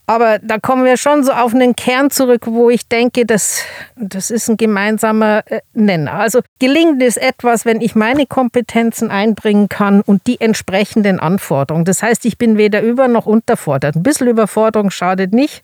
[0.07, 3.61] Aber da kommen wir schon so auf einen Kern zurück, wo ich denke, das,
[3.97, 6.13] das ist ein gemeinsamer äh, Nenner.
[6.13, 11.85] Also gelingend ist etwas, wenn ich meine Kompetenzen einbringen kann und die entsprechenden Anforderungen.
[11.85, 13.95] Das heißt, ich bin weder über noch unterfordert.
[13.95, 15.61] Ein bisschen Überforderung schadet nicht,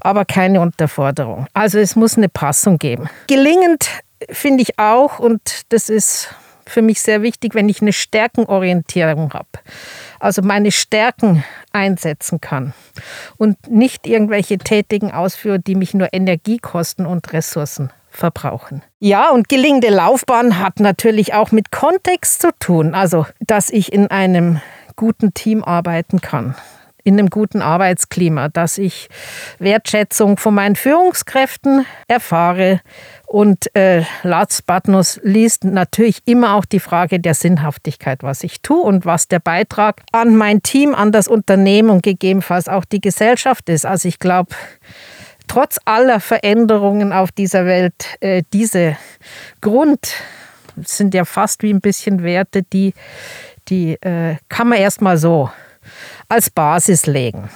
[0.00, 1.48] aber keine Unterforderung.
[1.54, 3.08] Also es muss eine Passung geben.
[3.26, 3.88] Gelingend
[4.30, 6.34] finde ich auch, und das ist
[6.68, 9.48] für mich sehr wichtig, wenn ich eine Stärkenorientierung habe.
[10.20, 12.74] Also meine Stärken einsetzen kann
[13.36, 18.82] und nicht irgendwelche Tätigen ausführe, die mich nur Energie kosten und Ressourcen verbrauchen.
[19.00, 24.08] Ja, und gelingende Laufbahn hat natürlich auch mit Kontext zu tun, also dass ich in
[24.08, 24.60] einem
[24.96, 26.54] guten Team arbeiten kann
[27.08, 29.08] in einem guten Arbeitsklima, dass ich
[29.58, 32.80] Wertschätzung von meinen Führungskräften erfahre,
[33.28, 34.04] und äh,
[34.66, 39.28] but not least natürlich immer auch die Frage der Sinnhaftigkeit, was ich tue und was
[39.28, 43.84] der Beitrag an mein Team, an das Unternehmen und gegebenenfalls auch die Gesellschaft ist.
[43.84, 44.54] Also ich glaube,
[45.46, 48.96] trotz aller Veränderungen auf dieser Welt, äh, diese
[49.60, 50.14] Grund
[50.82, 52.94] sind ja fast wie ein bisschen Werte, die,
[53.68, 55.50] die äh, kann man erstmal so
[56.28, 57.48] als Basis legen.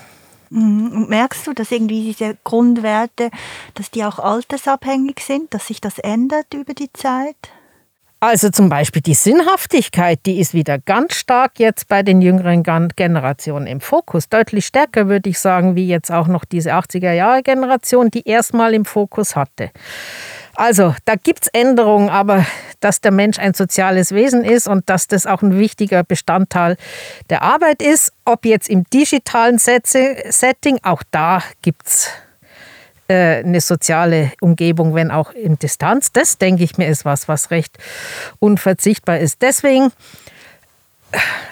[0.51, 0.93] Mhm.
[0.93, 3.31] Und merkst du, dass irgendwie diese Grundwerte,
[3.75, 7.37] dass die auch altersabhängig sind, dass sich das ändert über die Zeit?
[8.21, 13.67] Also zum Beispiel die Sinnhaftigkeit, die ist wieder ganz stark jetzt bei den jüngeren Generationen
[13.67, 14.29] im Fokus.
[14.29, 19.35] Deutlich stärker würde ich sagen, wie jetzt auch noch diese 80er-Jahre-Generation, die erstmal im Fokus
[19.35, 19.73] hatte.
[20.55, 22.47] Also, da gibt es Änderungen, aber
[22.83, 26.77] dass der Mensch ein soziales Wesen ist und dass das auch ein wichtiger Bestandteil
[27.31, 32.09] der Arbeit ist, ob jetzt im digitalen Setting, auch da gibt es
[33.09, 36.13] äh, eine soziale Umgebung, wenn auch in Distanz.
[36.13, 37.79] Das, denke ich mir, ist was, was recht
[38.39, 39.43] unverzichtbar ist.
[39.43, 39.93] Deswegen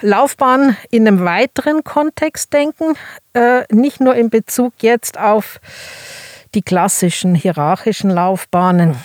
[0.01, 2.95] Laufbahn in einem weiteren Kontext denken,
[3.33, 5.59] äh, nicht nur in Bezug jetzt auf
[6.55, 8.95] die klassischen hierarchischen Laufbahnen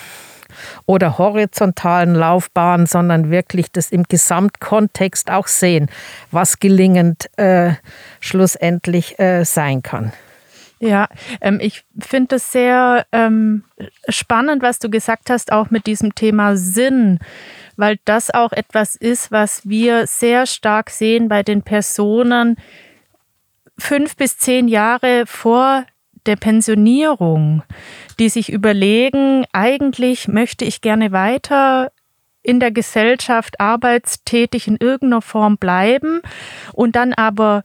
[0.86, 5.88] oder horizontalen Laufbahnen, sondern wirklich das im Gesamtkontext auch sehen,
[6.30, 7.72] was gelingend äh,
[8.20, 10.12] schlussendlich äh, sein kann.
[10.78, 11.08] Ja,
[11.40, 13.64] ähm, ich finde es sehr ähm,
[14.08, 17.18] spannend, was du gesagt hast, auch mit diesem Thema Sinn,
[17.76, 22.56] weil das auch etwas ist, was wir sehr stark sehen bei den Personen
[23.78, 25.84] fünf bis zehn Jahre vor
[26.26, 27.62] der Pensionierung,
[28.18, 31.90] die sich überlegen, eigentlich möchte ich gerne weiter
[32.42, 36.20] in der Gesellschaft arbeitstätig in irgendeiner Form bleiben
[36.72, 37.64] und dann aber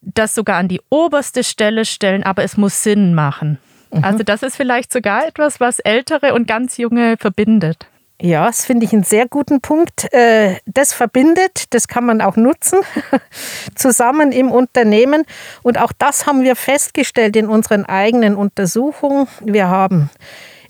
[0.00, 3.58] das sogar an die oberste Stelle stellen, aber es muss Sinn machen.
[3.92, 4.04] Mhm.
[4.04, 7.86] Also das ist vielleicht sogar etwas, was Ältere und ganz Junge verbindet.
[8.20, 10.12] Ja, das finde ich einen sehr guten Punkt.
[10.12, 12.80] Äh, das verbindet, das kann man auch nutzen,
[13.76, 15.22] zusammen im Unternehmen.
[15.62, 19.28] Und auch das haben wir festgestellt in unseren eigenen Untersuchungen.
[19.44, 20.10] Wir haben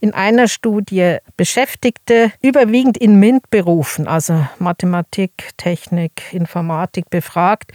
[0.00, 7.72] in einer Studie Beschäftigte überwiegend in MINT-Berufen, also Mathematik, Technik, Informatik befragt,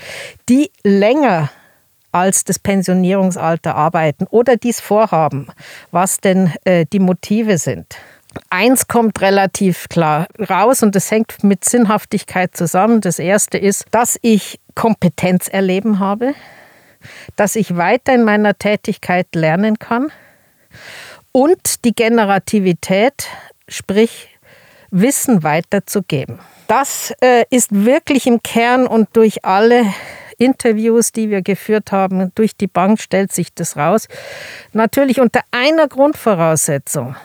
[0.49, 1.49] die länger
[2.11, 5.47] als das Pensionierungsalter arbeiten oder dies vorhaben,
[5.89, 7.97] was denn äh, die Motive sind.
[8.49, 13.01] Eins kommt relativ klar raus und das hängt mit Sinnhaftigkeit zusammen.
[13.01, 16.33] Das erste ist, dass ich Kompetenz erleben habe,
[17.35, 20.11] dass ich weiter in meiner Tätigkeit lernen kann
[21.31, 23.27] und die Generativität,
[23.67, 24.29] sprich
[24.89, 26.39] Wissen weiterzugeben.
[26.67, 29.85] Das äh, ist wirklich im Kern und durch alle
[30.37, 34.07] Interviews, die wir geführt haben, durch die Bank stellt sich das raus.
[34.71, 37.15] Natürlich unter einer Grundvoraussetzung.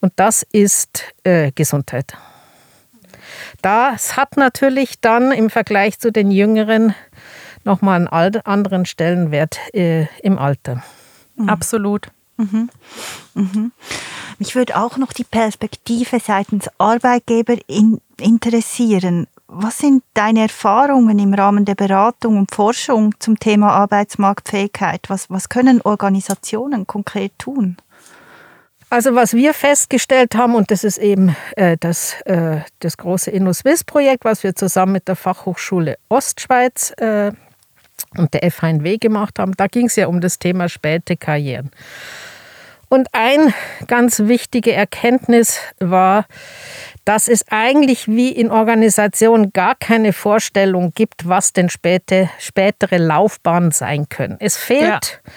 [0.00, 2.16] Und das ist äh, Gesundheit.
[3.62, 6.94] Das hat natürlich dann im Vergleich zu den Jüngeren
[7.64, 10.82] nochmal einen anderen Stellenwert äh, im Alter.
[11.36, 11.48] Mhm.
[11.48, 12.08] Absolut.
[12.36, 12.70] Mhm.
[13.34, 13.72] Mhm.
[14.38, 19.26] Mich würde auch noch die Perspektive seitens Arbeitgeber in, interessieren.
[19.48, 25.00] Was sind deine Erfahrungen im Rahmen der Beratung und Forschung zum Thema Arbeitsmarktfähigkeit?
[25.08, 27.78] Was, was können Organisationen konkret tun?
[28.90, 34.24] Also was wir festgestellt haben, und das ist eben äh, das, äh, das große InnoSwiss-Projekt,
[34.24, 37.32] was wir zusammen mit der Fachhochschule Ostschweiz äh,
[38.16, 41.70] und der FHNW gemacht haben, da ging es ja um das Thema späte Karrieren.
[42.88, 43.52] Und ein
[43.86, 46.24] ganz wichtige Erkenntnis war,
[47.04, 53.72] dass es eigentlich wie in Organisationen gar keine Vorstellung gibt, was denn späte, spätere Laufbahnen
[53.72, 54.36] sein können.
[54.40, 55.30] Es fehlt ja.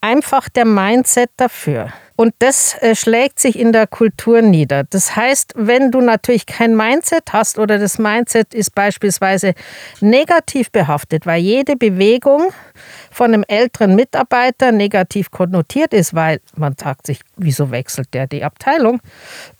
[0.00, 1.92] Einfach der Mindset dafür.
[2.16, 4.82] Und das äh, schlägt sich in der Kultur nieder.
[4.90, 9.54] Das heißt, wenn du natürlich kein Mindset hast oder das Mindset ist beispielsweise
[10.00, 12.52] negativ behaftet, weil jede Bewegung
[13.12, 18.42] von einem älteren Mitarbeiter negativ konnotiert ist, weil man sagt sich, wieso wechselt der die
[18.42, 19.00] Abteilung?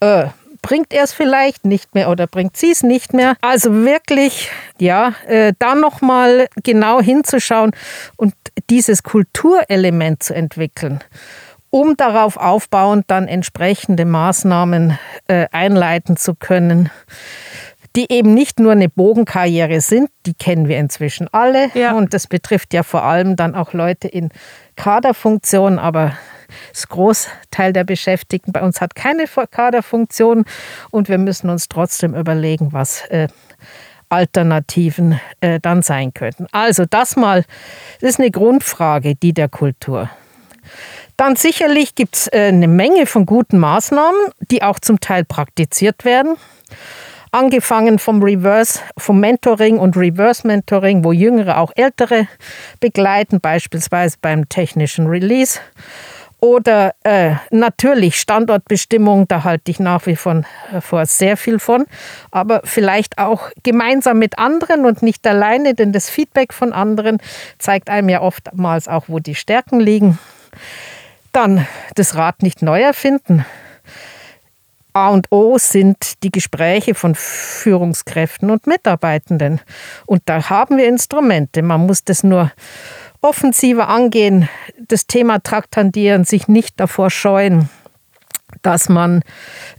[0.01, 0.25] Äh,
[0.61, 3.35] bringt er es vielleicht nicht mehr oder bringt sie es nicht mehr?
[3.41, 4.49] Also wirklich,
[4.79, 7.71] ja, äh, da nochmal genau hinzuschauen
[8.17, 8.33] und
[8.69, 11.01] dieses Kulturelement zu entwickeln
[11.71, 16.89] um darauf aufbauend dann entsprechende Maßnahmen äh, einleiten zu können,
[17.95, 21.69] die eben nicht nur eine Bogenkarriere sind, die kennen wir inzwischen alle.
[21.73, 21.93] Ja.
[21.93, 24.29] Und das betrifft ja vor allem dann auch Leute in
[24.75, 26.13] Kaderfunktionen, aber
[26.71, 30.45] das Großteil der Beschäftigten bei uns hat keine Kaderfunktion
[30.89, 33.27] und wir müssen uns trotzdem überlegen, was äh,
[34.09, 36.47] Alternativen äh, dann sein könnten.
[36.51, 37.45] Also das mal,
[38.01, 40.09] das ist eine Grundfrage, die der Kultur.
[41.17, 44.19] Dann sicherlich gibt es äh, eine Menge von guten Maßnahmen,
[44.51, 46.37] die auch zum Teil praktiziert werden.
[47.31, 52.27] Angefangen vom Reverse, vom Mentoring und Reverse Mentoring, wo Jüngere auch Ältere
[52.79, 55.59] begleiten, beispielsweise beim technischen Release.
[56.41, 60.45] Oder äh, natürlich Standortbestimmung, da halte ich nach wie vor
[61.05, 61.85] sehr viel von.
[62.31, 67.17] Aber vielleicht auch gemeinsam mit anderen und nicht alleine, denn das Feedback von anderen
[67.57, 70.17] zeigt einem ja oftmals auch, wo die Stärken liegen.
[71.33, 73.45] Dann das Rad nicht neu erfinden.
[74.93, 79.61] A und O sind die Gespräche von Führungskräften und Mitarbeitenden.
[80.05, 81.61] Und da haben wir Instrumente.
[81.61, 82.51] Man muss das nur
[83.21, 84.47] offensiver angehen,
[84.87, 87.69] das Thema traktandieren, sich nicht davor scheuen,
[88.61, 89.21] dass man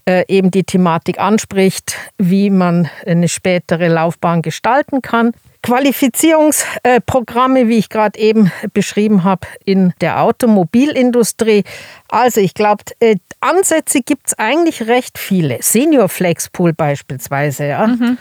[0.07, 5.33] äh, eben die Thematik anspricht, wie man eine spätere Laufbahn gestalten kann.
[5.63, 11.65] Qualifizierungsprogramme, wie ich gerade eben beschrieben habe, in der Automobilindustrie.
[12.09, 15.59] Also ich glaube, äh, Ansätze gibt es eigentlich recht viele.
[15.61, 17.87] Senior Flex Pool beispielsweise, ja.
[17.87, 18.17] Mhm.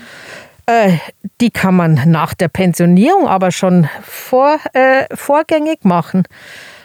[0.69, 0.99] Äh,
[1.41, 6.23] die kann man nach der Pensionierung aber schon vor, äh, vorgängig machen.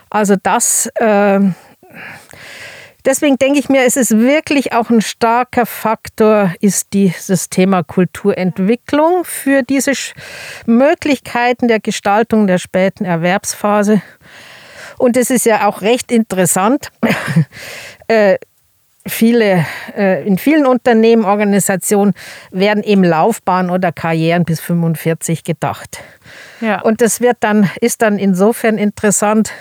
[0.09, 1.41] Also das äh,
[3.05, 9.25] Deswegen denke ich mir, es ist wirklich auch ein starker Faktor, ist dieses Thema Kulturentwicklung
[9.25, 9.93] für diese
[10.65, 14.01] Möglichkeiten der Gestaltung der späten Erwerbsphase.
[14.97, 16.93] Und es ist ja auch recht interessant.
[19.07, 22.15] viele, äh, in vielen Unternehmen, Organisationen
[22.51, 26.01] werden eben Laufbahn oder Karrieren bis 45 gedacht.
[26.61, 26.81] Ja.
[26.83, 29.53] Und das wird dann, ist dann insofern interessant,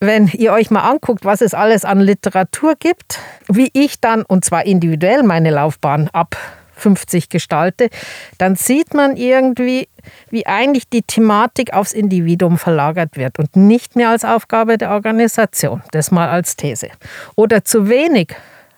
[0.00, 4.44] wenn ihr euch mal anguckt, was es alles an Literatur gibt, wie ich dann, und
[4.44, 6.36] zwar individuell, meine Laufbahn ab
[6.74, 7.88] 50 gestalte,
[8.38, 9.88] dann sieht man irgendwie,
[10.30, 15.82] wie eigentlich die Thematik aufs Individuum verlagert wird und nicht mehr als Aufgabe der Organisation.
[15.92, 16.88] Das mal als These.
[17.36, 18.34] Oder zu wenig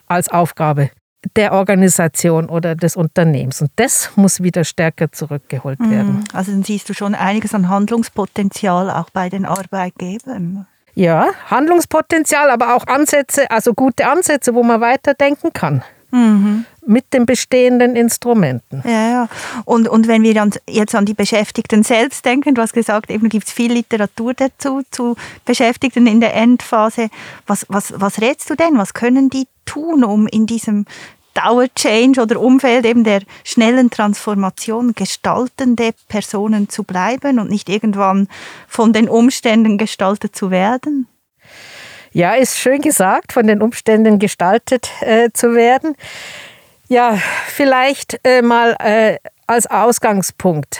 [0.07, 0.91] als Aufgabe
[1.37, 3.63] der Organisation oder des Unternehmens.
[3.63, 5.91] Und das muss wieder stärker zurückgeholt mhm.
[5.91, 6.25] werden.
[6.33, 10.67] Also dann siehst du schon einiges an Handlungspotenzial auch bei den Arbeitgebern.
[10.95, 15.83] Ja, Handlungspotenzial, aber auch Ansätze, also gute Ansätze, wo man weiterdenken kann.
[16.15, 16.65] Mhm.
[16.87, 18.83] Mit den bestehenden Instrumenten.
[18.85, 19.29] Ja, ja.
[19.65, 23.49] Und, und wenn wir jetzt an die Beschäftigten selbst denken, du hast gesagt, eben gibt
[23.49, 27.09] es viel Literatur dazu, zu Beschäftigten in der Endphase.
[27.49, 28.79] Was, was, was rätst du denn?
[28.79, 30.85] Was können die tun, um in diesem
[31.35, 38.29] Dauer-Change oder Umfeld eben der schnellen Transformation gestaltende Personen zu bleiben und nicht irgendwann
[38.69, 41.09] von den Umständen gestaltet zu werden?
[42.15, 45.97] Ja, ist schön gesagt, von den Umständen gestaltet äh, zu werden.
[46.87, 50.79] Ja, vielleicht äh, mal äh, als Ausgangspunkt.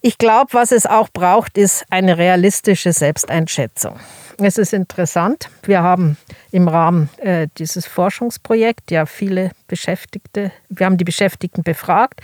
[0.00, 4.00] Ich glaube, was es auch braucht, ist eine realistische Selbsteinschätzung.
[4.42, 5.50] Es ist interessant.
[5.62, 6.16] Wir haben
[6.50, 12.20] im Rahmen äh, dieses Forschungsprojekts ja viele Beschäftigte, wir haben die Beschäftigten befragt,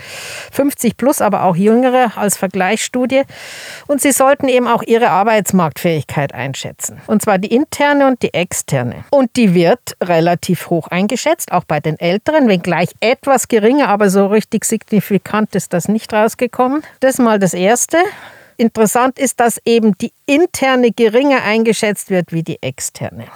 [0.50, 3.22] 50 plus, aber auch Jüngere als Vergleichsstudie.
[3.86, 7.00] Und sie sollten eben auch ihre Arbeitsmarktfähigkeit einschätzen.
[7.06, 9.04] Und zwar die interne und die externe.
[9.10, 14.26] Und die wird relativ hoch eingeschätzt, auch bei den Älteren, wenngleich etwas geringer, aber so
[14.26, 16.82] richtig signifikant ist das nicht rausgekommen.
[17.00, 17.98] Das ist mal das Erste.
[18.56, 23.26] Interessant ist, dass eben die interne geringer eingeschätzt wird wie die externe.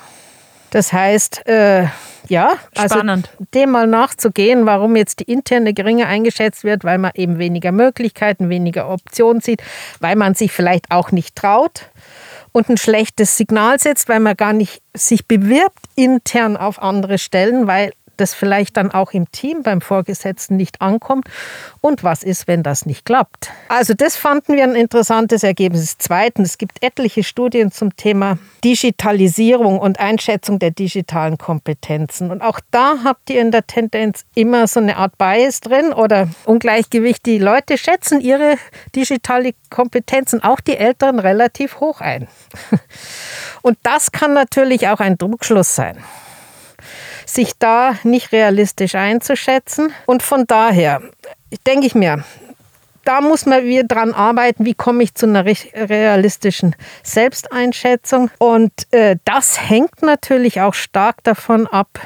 [0.70, 1.86] Das heißt, äh,
[2.28, 3.30] ja, also Spannend.
[3.54, 8.48] dem mal nachzugehen, warum jetzt die interne geringer eingeschätzt wird, weil man eben weniger Möglichkeiten,
[8.48, 9.62] weniger Optionen sieht,
[9.98, 11.90] weil man sich vielleicht auch nicht traut
[12.52, 17.66] und ein schlechtes Signal setzt, weil man gar nicht sich bewirbt intern auf andere Stellen,
[17.66, 21.28] weil das vielleicht dann auch im Team beim Vorgesetzten nicht ankommt?
[21.80, 23.50] Und was ist, wenn das nicht klappt?
[23.68, 25.96] Also das fanden wir ein interessantes Ergebnis.
[25.98, 32.30] Zweitens, es gibt etliche Studien zum Thema Digitalisierung und Einschätzung der digitalen Kompetenzen.
[32.30, 36.28] Und auch da habt ihr in der Tendenz immer so eine Art Bias drin oder
[36.44, 37.24] Ungleichgewicht.
[37.26, 38.56] Die Leute schätzen ihre
[38.94, 42.28] digitale Kompetenzen, auch die Älteren, relativ hoch ein.
[43.62, 46.02] Und das kann natürlich auch ein Druckschluss sein
[47.34, 49.92] sich da nicht realistisch einzuschätzen.
[50.06, 51.02] Und von daher
[51.66, 52.24] denke ich mir,
[53.04, 58.30] da muss man wieder dran arbeiten, wie komme ich zu einer realistischen Selbsteinschätzung.
[58.38, 61.98] Und äh, das hängt natürlich auch stark davon ab,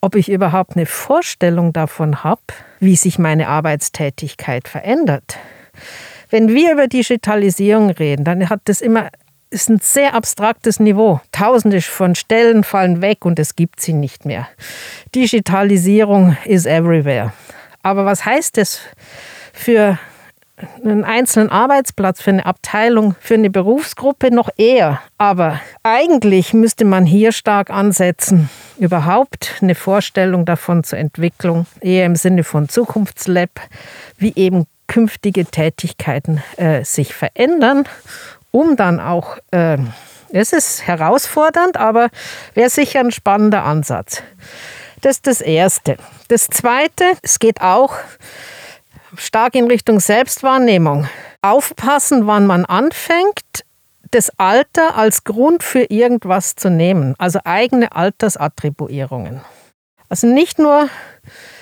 [0.00, 2.40] ob ich überhaupt eine Vorstellung davon habe,
[2.80, 5.36] wie sich meine Arbeitstätigkeit verändert.
[6.30, 9.10] Wenn wir über Digitalisierung reden, dann hat das immer
[9.50, 11.20] ist ein sehr abstraktes Niveau.
[11.32, 14.48] Tausende von Stellen fallen weg und es gibt sie nicht mehr.
[15.14, 17.32] Digitalisierung is everywhere.
[17.82, 18.80] Aber was heißt das
[19.52, 19.98] für
[20.84, 25.00] einen einzelnen Arbeitsplatz, für eine Abteilung, für eine Berufsgruppe noch eher.
[25.16, 32.16] Aber eigentlich müsste man hier stark ansetzen, überhaupt eine Vorstellung davon zur Entwicklung, eher im
[32.16, 33.50] Sinne von Zukunftslab,
[34.16, 37.84] wie eben künftige Tätigkeiten äh, sich verändern
[38.50, 39.78] um dann auch, äh,
[40.30, 42.08] es ist herausfordernd, aber
[42.54, 44.22] wäre sicher ein spannender Ansatz.
[45.00, 45.96] Das ist das Erste.
[46.28, 47.94] Das Zweite, es geht auch
[49.16, 51.08] stark in Richtung Selbstwahrnehmung.
[51.40, 53.64] Aufpassen, wann man anfängt,
[54.10, 59.42] das Alter als Grund für irgendwas zu nehmen, also eigene Altersattribuierungen.
[60.08, 60.88] Also nicht nur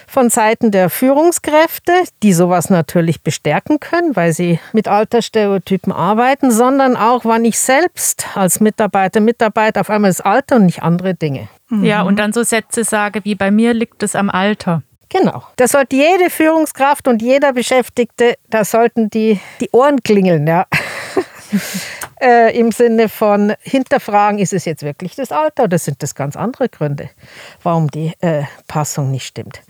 [0.07, 1.93] von Seiten der Führungskräfte,
[2.23, 8.27] die sowas natürlich bestärken können, weil sie mit Altersstereotypen arbeiten, sondern auch, wann ich selbst
[8.35, 11.49] als Mitarbeiter, Mitarbeiter auf einmal das Alter und nicht andere Dinge.
[11.83, 14.83] Ja, und dann so Sätze sage wie bei mir liegt es am Alter.
[15.09, 15.43] Genau.
[15.57, 20.67] Da sollte jede Führungskraft und jeder Beschäftigte, da sollten die, die Ohren klingeln, ja.
[22.21, 26.37] äh, Im Sinne von hinterfragen, ist es jetzt wirklich das Alter oder sind das ganz
[26.37, 27.11] andere Gründe,
[27.63, 29.61] warum die äh, Passung nicht stimmt.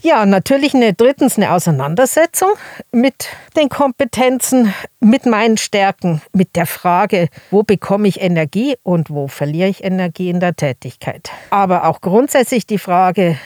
[0.00, 2.50] Ja, natürlich eine, drittens eine Auseinandersetzung
[2.92, 9.28] mit den Kompetenzen, mit meinen Stärken, mit der Frage, wo bekomme ich Energie und wo
[9.28, 11.30] verliere ich Energie in der Tätigkeit.
[11.50, 13.38] Aber auch grundsätzlich die Frage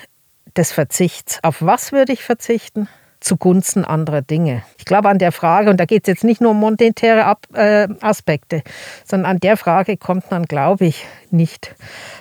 [0.57, 1.38] des Verzichts.
[1.43, 2.88] Auf was würde ich verzichten?
[3.23, 4.62] Zugunsten anderer Dinge.
[4.79, 7.47] Ich glaube an der Frage, und da geht es jetzt nicht nur um monetäre Ab
[7.55, 8.62] äh, Aspekte,
[9.05, 11.75] sondern an der Frage kommt man, glaube ich, nicht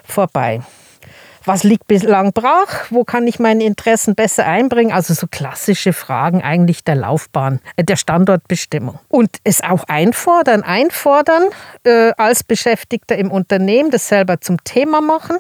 [0.04, 0.62] vorbei.
[1.46, 4.92] was liegt bislang brach, wo kann ich meine Interessen besser einbringen.
[4.92, 9.00] Also so klassische Fragen eigentlich der Laufbahn, äh, der Standortbestimmung.
[9.10, 11.44] Und es auch einfordern, einfordern
[11.84, 15.38] äh, als Beschäftigter im Unternehmen, das selber zum Thema machen.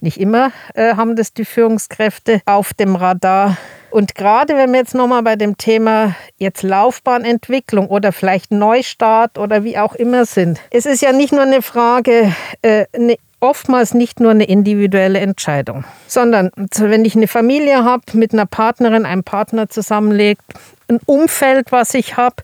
[0.00, 3.56] Nicht immer äh, haben das die Führungskräfte auf dem Radar.
[3.94, 9.62] Und gerade wenn wir jetzt nochmal bei dem Thema jetzt Laufbahnentwicklung oder vielleicht Neustart oder
[9.62, 14.18] wie auch immer sind, es ist ja nicht nur eine Frage, äh, eine oftmals nicht
[14.18, 19.68] nur eine individuelle Entscheidung, sondern wenn ich eine Familie habe, mit einer Partnerin, einem Partner
[19.68, 20.42] zusammenlegt,
[20.88, 22.42] ein Umfeld, was ich habe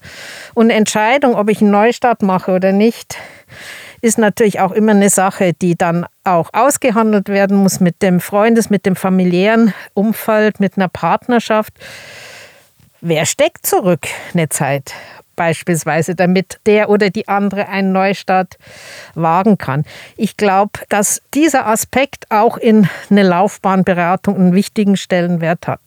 [0.54, 3.16] und eine Entscheidung, ob ich einen Neustart mache oder nicht,
[4.00, 8.70] ist natürlich auch immer eine Sache, die dann auch ausgehandelt werden muss mit dem Freundes-,
[8.70, 11.72] mit dem familiären Umfeld, mit einer Partnerschaft.
[13.00, 14.94] Wer steckt zurück eine Zeit?
[15.40, 18.58] beispielsweise, damit der oder die andere einen Neustart
[19.14, 19.84] wagen kann.
[20.18, 25.80] Ich glaube, dass dieser Aspekt auch in eine Laufbahnberatung einen wichtigen Stellenwert hat.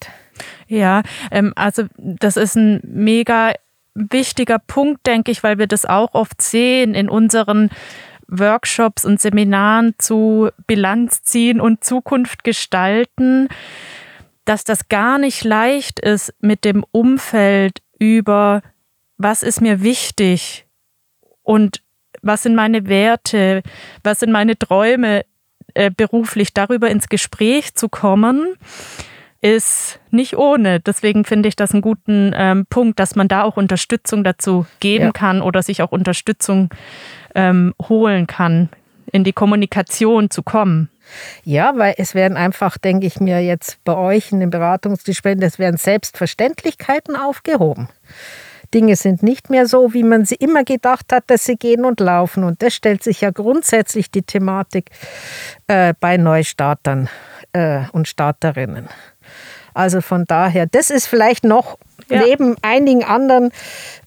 [0.68, 3.52] Ja, ähm, also das ist ein mega
[3.96, 7.70] wichtiger Punkt, denke ich, weil wir das auch oft sehen in unseren
[8.28, 13.50] Workshops und Seminaren zu Bilanz ziehen und Zukunft gestalten,
[14.46, 18.62] dass das gar nicht leicht ist, mit dem Umfeld über
[19.18, 20.66] was ist mir wichtig
[21.44, 21.82] und
[22.22, 23.64] was sind meine Werte,
[24.04, 25.26] was sind meine Träume
[25.74, 28.56] äh, beruflich, darüber ins Gespräch zu kommen,
[29.44, 30.80] ist nicht ohne.
[30.80, 35.06] Deswegen finde ich das einen guten ähm, Punkt, dass man da auch Unterstützung dazu geben
[35.06, 35.12] ja.
[35.12, 36.70] kann oder sich auch Unterstützung
[37.36, 38.70] ähm, holen kann,
[39.12, 40.90] in die Kommunikation zu kommen.
[41.44, 45.60] Ja, weil es werden einfach, denke ich mir jetzt bei euch in den Beratungsgesprächen, es
[45.60, 47.90] werden Selbstverständlichkeiten aufgehoben.
[48.74, 52.00] Dinge sind nicht mehr so, wie man sie immer gedacht hat, dass sie gehen und
[52.00, 52.46] laufen.
[52.46, 54.90] Und das stellt sich ja grundsätzlich die Thematik
[55.68, 57.10] äh, bei Neustartern
[57.52, 58.88] äh, und Starterinnen.
[59.74, 61.78] Also von daher, das ist vielleicht noch
[62.10, 62.22] ja.
[62.24, 63.52] neben einigen anderen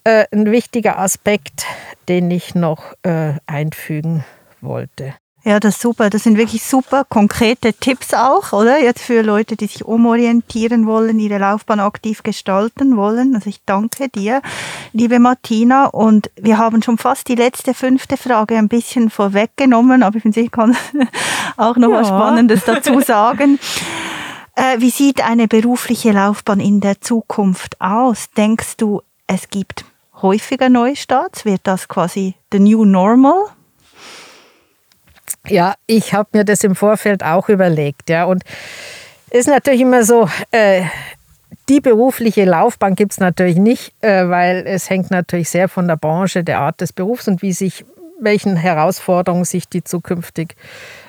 [0.04, 1.64] äh, ein wichtiger Aspekt,
[2.08, 4.24] den ich noch äh, einfügen
[4.60, 5.14] wollte.
[5.46, 6.10] Ja, das ist super.
[6.10, 8.82] Das sind wirklich super konkrete Tipps auch, oder?
[8.82, 13.36] Jetzt für Leute, die sich umorientieren wollen, ihre Laufbahn aktiv gestalten wollen.
[13.36, 14.42] Also ich danke dir,
[14.92, 15.84] liebe Martina.
[15.86, 20.40] Und wir haben schon fast die letzte fünfte Frage ein bisschen vorweggenommen, aber ich finde,
[20.40, 20.76] ich kann
[21.56, 22.00] auch noch ja.
[22.00, 23.60] was Spannendes dazu sagen.
[24.56, 28.30] Äh, wie sieht eine berufliche Laufbahn in der Zukunft aus?
[28.30, 29.84] Denkst du, es gibt
[30.22, 31.44] häufiger Neustarts?
[31.44, 33.50] Wird das quasi the new normal?
[35.46, 38.08] Ja, ich habe mir das im Vorfeld auch überlegt.
[38.08, 38.44] Ja, und
[39.28, 40.84] es ist natürlich immer so, äh,
[41.68, 45.96] die berufliche Laufbahn gibt es natürlich nicht, äh, weil es hängt natürlich sehr von der
[45.96, 47.84] Branche, der Art des Berufs und wie sich,
[48.18, 50.56] welchen Herausforderungen sich die zukünftig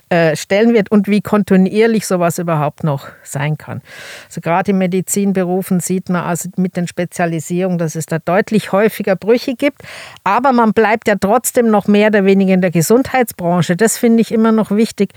[0.09, 3.81] äh, stellen wird und wie kontinuierlich sowas überhaupt noch sein kann.
[4.27, 9.15] Also gerade in Medizinberufen sieht man also mit den Spezialisierungen, dass es da deutlich häufiger
[9.15, 9.81] Brüche gibt,
[10.23, 13.75] aber man bleibt ja trotzdem noch mehr oder weniger in der Gesundheitsbranche.
[13.75, 15.13] Das finde ich immer noch wichtig.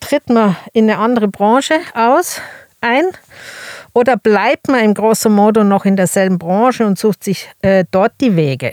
[0.00, 2.40] Tritt man in eine andere Branche aus,
[2.80, 3.04] ein
[3.92, 8.12] oder bleibt man im grosso modo noch in derselben Branche und sucht sich äh, dort
[8.20, 8.72] die Wege?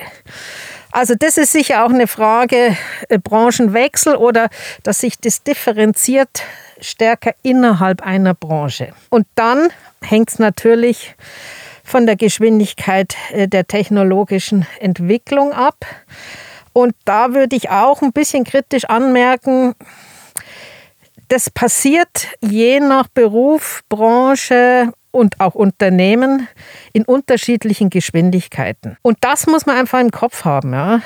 [0.96, 2.78] Also das ist sicher auch eine Frage
[3.10, 4.48] äh, Branchenwechsel oder
[4.84, 6.44] dass sich das differenziert
[6.80, 8.94] stärker innerhalb einer Branche.
[9.10, 9.68] Und dann
[10.02, 11.14] hängt es natürlich
[11.84, 15.86] von der Geschwindigkeit äh, der technologischen Entwicklung ab.
[16.72, 19.76] Und da würde ich auch ein bisschen kritisch anmerken,
[21.28, 26.48] das passiert je nach Beruf, Branche und auch Unternehmen
[26.92, 28.98] in unterschiedlichen Geschwindigkeiten.
[29.02, 31.02] Und das muss man einfach im Kopf haben, ja.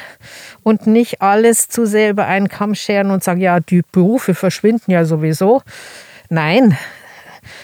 [0.64, 4.92] Und nicht alles zu sehr über einen Kamm scheren und sagen, ja, die Berufe verschwinden
[4.92, 5.62] ja sowieso.
[6.30, 6.78] Nein,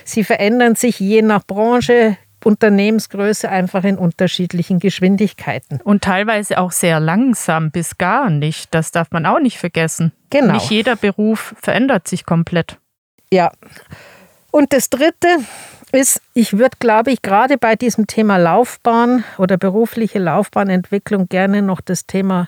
[0.04, 5.82] sie verändern sich je nach Branche, Unternehmensgröße einfach in unterschiedlichen Geschwindigkeiten.
[5.84, 8.74] Und teilweise auch sehr langsam bis gar nicht.
[8.74, 10.12] Das darf man auch nicht vergessen.
[10.30, 10.54] Genau.
[10.54, 12.78] Nicht jeder Beruf verändert sich komplett.
[13.32, 13.52] Ja.
[14.52, 15.28] Und das Dritte,
[15.96, 21.82] ist, ich würde, glaube ich, gerade bei diesem Thema Laufbahn oder berufliche Laufbahnentwicklung gerne noch
[21.82, 22.48] das Thema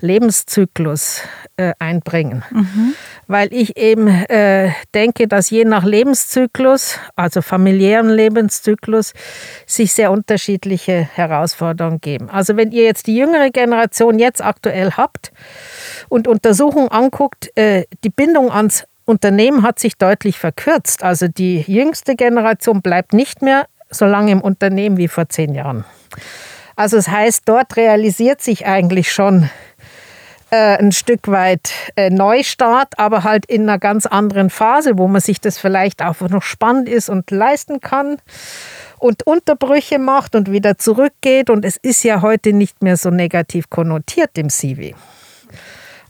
[0.00, 1.22] Lebenszyklus
[1.56, 2.44] äh, einbringen.
[2.50, 2.94] Mhm.
[3.26, 9.12] Weil ich eben äh, denke, dass je nach Lebenszyklus, also familiären Lebenszyklus,
[9.66, 12.28] sich sehr unterschiedliche Herausforderungen geben.
[12.30, 15.32] Also wenn ihr jetzt die jüngere Generation jetzt aktuell habt
[16.08, 21.02] und Untersuchungen anguckt, äh, die Bindung ans Unternehmen hat sich deutlich verkürzt.
[21.02, 25.84] Also die jüngste Generation bleibt nicht mehr so lange im Unternehmen wie vor zehn Jahren.
[26.76, 29.48] Also das heißt, dort realisiert sich eigentlich schon
[30.50, 35.22] äh, ein Stück weit äh, Neustart, aber halt in einer ganz anderen Phase, wo man
[35.22, 38.18] sich das vielleicht auch noch spannend ist und leisten kann
[38.98, 41.48] und Unterbrüche macht und wieder zurückgeht.
[41.48, 44.94] Und es ist ja heute nicht mehr so negativ konnotiert im CV.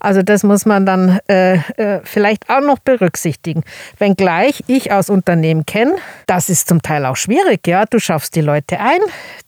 [0.01, 3.63] Also das muss man dann äh, äh, vielleicht auch noch berücksichtigen.
[3.99, 5.97] Wenngleich ich aus Unternehmen kenne,
[6.27, 7.67] das ist zum Teil auch schwierig.
[7.67, 9.01] Ja, du schaffst die Leute ein,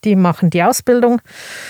[0.04, 1.20] die machen die Ausbildung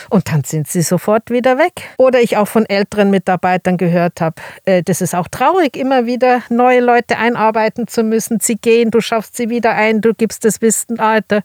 [0.09, 1.83] und dann sind sie sofort wieder weg.
[1.99, 6.43] Oder ich auch von älteren Mitarbeitern gehört habe, äh, das ist auch traurig, immer wieder
[6.49, 8.41] neue Leute einarbeiten zu müssen.
[8.41, 11.43] Sie gehen, du schaffst sie wieder ein, du gibst das Wissen weiter,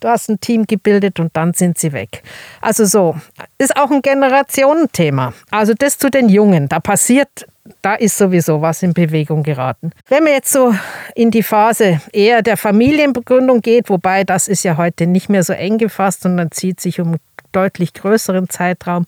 [0.00, 2.22] du hast ein Team gebildet und dann sind sie weg.
[2.60, 3.16] Also so,
[3.58, 5.32] ist auch ein Generationenthema.
[5.50, 7.46] Also das zu den Jungen da passiert,
[7.82, 9.92] da ist sowieso was in Bewegung geraten.
[10.08, 10.74] Wenn man jetzt so
[11.14, 15.52] in die Phase eher der Familienbegründung geht, wobei das ist ja heute nicht mehr so
[15.52, 17.14] eng gefasst, sondern zieht sich um
[17.52, 19.04] deutlich größeren Zeitraum,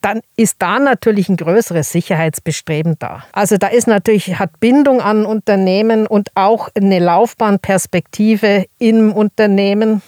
[0.00, 3.24] dann ist da natürlich ein größeres Sicherheitsbestreben da.
[3.32, 10.02] Also da ist natürlich, hat Bindung an Unternehmen und auch eine Laufbahnperspektive im Unternehmen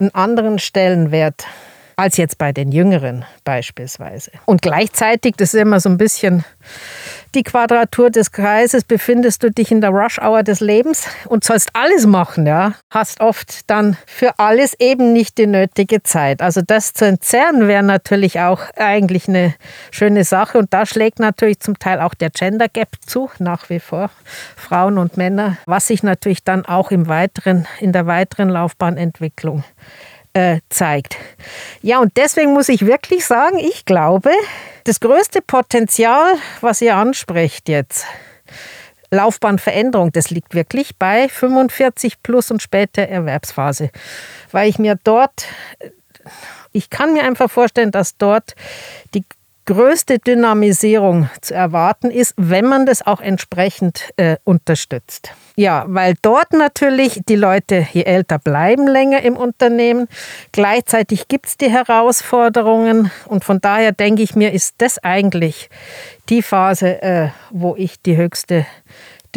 [0.00, 1.44] einen anderen Stellenwert
[1.98, 4.30] als jetzt bei den Jüngeren beispielsweise.
[4.44, 6.44] Und gleichzeitig, das ist immer so ein bisschen
[7.34, 12.06] die Quadratur des Kreises, befindest du dich in der Rush-Hour des Lebens und sollst alles
[12.06, 12.74] machen, ja.
[12.90, 16.40] Hast oft dann für alles eben nicht die nötige Zeit.
[16.40, 19.56] Also das zu entzerren wäre natürlich auch eigentlich eine
[19.90, 23.80] schöne Sache und da schlägt natürlich zum Teil auch der Gender Gap zu, nach wie
[23.80, 24.10] vor.
[24.56, 29.64] Frauen und Männer, was sich natürlich dann auch im weiteren, in der weiteren Laufbahnentwicklung
[30.32, 31.16] äh, zeigt.
[31.82, 34.30] Ja, und deswegen muss ich wirklich sagen, ich glaube,
[34.84, 38.06] das größte Potenzial, was ihr ansprecht jetzt,
[39.10, 43.90] Laufbahnveränderung, das liegt wirklich bei 45 plus und später Erwerbsphase,
[44.50, 45.46] weil ich mir dort,
[46.72, 48.54] ich kann mir einfach vorstellen, dass dort
[49.14, 49.24] die
[49.64, 55.32] größte Dynamisierung zu erwarten ist, wenn man das auch entsprechend äh, unterstützt.
[55.58, 60.06] Ja, weil dort natürlich die Leute, je älter, bleiben länger im Unternehmen.
[60.52, 65.68] Gleichzeitig gibt es die Herausforderungen und von daher denke ich mir, ist das eigentlich
[66.28, 68.66] die Phase, äh, wo ich die höchste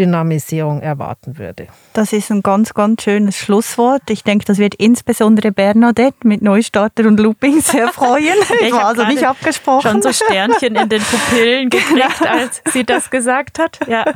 [0.02, 1.68] Dynamisierung erwarten würde.
[1.93, 4.02] Das ist ein ganz, ganz schönes Schlusswort.
[4.10, 8.36] Ich denke, das wird insbesondere Bernadette mit Neustarter und Looping sehr freuen.
[8.62, 9.91] ich war also nicht abgesprochen.
[9.91, 13.80] Schon so Sternchen in den Pupillen gekriegt, als sie das gesagt hat.
[13.88, 14.16] Ja, ja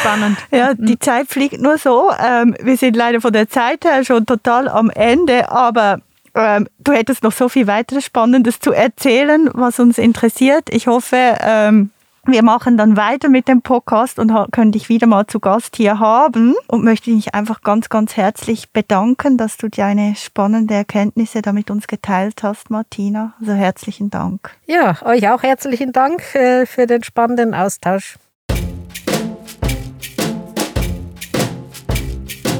[0.00, 0.38] spannend.
[0.50, 1.00] Ja, die mhm.
[1.00, 2.10] Zeit fliegt nur so.
[2.20, 6.00] Ähm, wir sind leider von der Zeit her schon total am Ende, aber
[6.34, 10.70] ähm, du hättest noch so viel weiteres Spannendes zu erzählen, was uns interessiert.
[10.70, 11.90] Ich hoffe, ähm,
[12.26, 15.98] wir machen dann weiter mit dem Podcast und können dich wieder mal zu Gast hier
[15.98, 21.52] haben und möchte dich einfach ganz, ganz herzlich bedanken, dass du deine spannende Erkenntnisse da
[21.52, 23.32] mit uns geteilt hast, Martina.
[23.40, 24.50] Also herzlichen Dank.
[24.66, 28.16] Ja, euch auch herzlichen Dank äh, für den spannenden Austausch.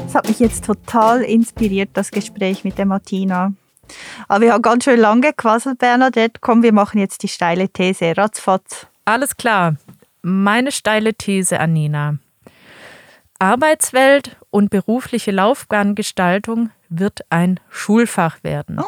[0.07, 3.53] Es hat mich jetzt total inspiriert, das Gespräch mit der Martina.
[4.27, 6.39] Aber wir haben ganz schön lange gequasselt, Bernadette.
[6.41, 8.17] Komm, wir machen jetzt die steile These.
[8.17, 8.87] Ratzfatz.
[9.05, 9.75] Alles klar.
[10.21, 12.17] Meine steile These, Anina.
[13.39, 18.79] Arbeitswelt und berufliche Laufbahngestaltung wird ein Schulfach werden.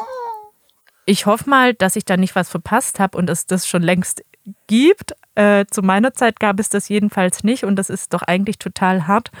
[1.06, 4.22] Ich hoffe mal, dass ich da nicht was verpasst habe und es das schon längst
[4.66, 5.14] gibt.
[5.34, 9.06] Äh, zu meiner Zeit gab es das jedenfalls nicht und das ist doch eigentlich total
[9.06, 9.32] hart,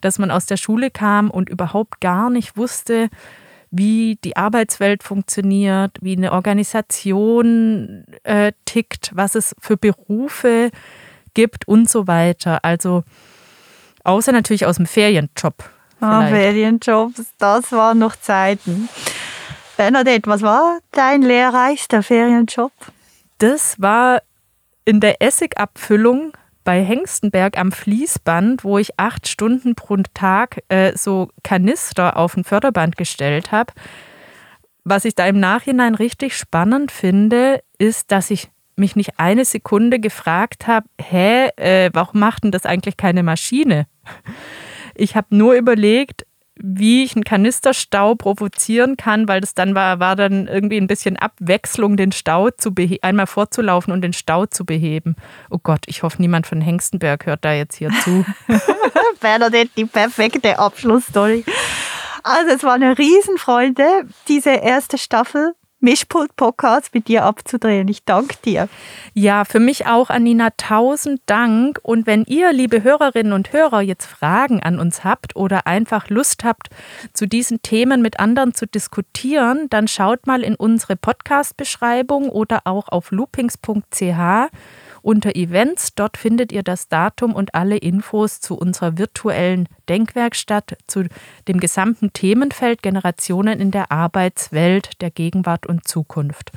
[0.00, 3.08] dass man aus der Schule kam und überhaupt gar nicht wusste,
[3.70, 10.70] wie die Arbeitswelt funktioniert, wie eine Organisation äh, tickt, was es für Berufe
[11.34, 12.64] gibt und so weiter.
[12.64, 13.04] Also
[14.04, 15.70] außer natürlich aus dem Ferienjob.
[16.00, 18.88] Ah, Ferienjobs, das waren noch Zeiten.
[19.76, 22.72] Bernadette, was war dein lehrreichster Ferienjob?
[23.38, 24.22] Das war
[24.84, 26.32] in der Essigabfüllung
[26.68, 32.44] bei Hengstenberg am Fließband, wo ich acht Stunden pro Tag äh, so Kanister auf ein
[32.44, 33.72] Förderband gestellt habe.
[34.84, 39.98] Was ich da im Nachhinein richtig spannend finde, ist, dass ich mich nicht eine Sekunde
[39.98, 43.86] gefragt habe, hä, äh, warum macht denn das eigentlich keine Maschine?
[44.94, 46.26] Ich habe nur überlegt,
[46.60, 51.16] wie ich einen Kanisterstau provozieren kann, weil das dann war, war dann irgendwie ein bisschen
[51.16, 55.16] Abwechslung, den Stau zu einmal vorzulaufen und den Stau zu beheben.
[55.50, 58.24] Oh Gott, ich hoffe, niemand von Hengstenberg hört da jetzt hier zu.
[59.20, 61.44] Bernadette, die perfekte Abschlussstory.
[62.22, 67.86] Also es war eine Riesenfreude, diese erste Staffel Mischpult-Podcast mit dir abzudrehen.
[67.88, 68.68] Ich danke dir.
[69.14, 71.78] Ja, für mich auch, Anina, tausend Dank.
[71.82, 76.42] Und wenn ihr, liebe Hörerinnen und Hörer, jetzt Fragen an uns habt oder einfach Lust
[76.42, 76.68] habt,
[77.12, 82.88] zu diesen Themen mit anderen zu diskutieren, dann schaut mal in unsere Podcast-Beschreibung oder auch
[82.88, 84.50] auf loopings.ch
[85.02, 85.94] unter Events.
[85.94, 91.04] Dort findet ihr das Datum und alle Infos zu unserer virtuellen Denkwerkstatt, zu
[91.46, 96.52] dem gesamten Themenfeld Generationen in der Arbeitswelt der Gegenwart und Zukunft.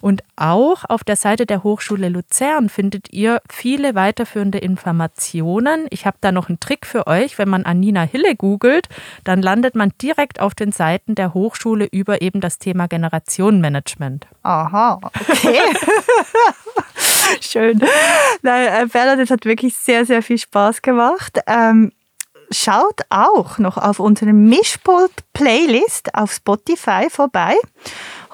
[0.00, 5.86] Und auch auf der Seite der Hochschule Luzern findet ihr viele weiterführende Informationen.
[5.90, 7.38] Ich habe da noch einen Trick für euch.
[7.38, 8.88] Wenn man Anina Hille googelt,
[9.24, 14.26] dann landet man direkt auf den Seiten der Hochschule über eben das Thema Generationenmanagement.
[14.42, 15.58] Aha, okay.
[17.40, 17.80] Schön.
[18.42, 21.38] Nein, äh, das hat wirklich sehr, sehr viel Spaß gemacht.
[21.46, 21.92] Ähm,
[22.50, 27.56] schaut auch noch auf unserer Mischpult-Playlist auf Spotify vorbei.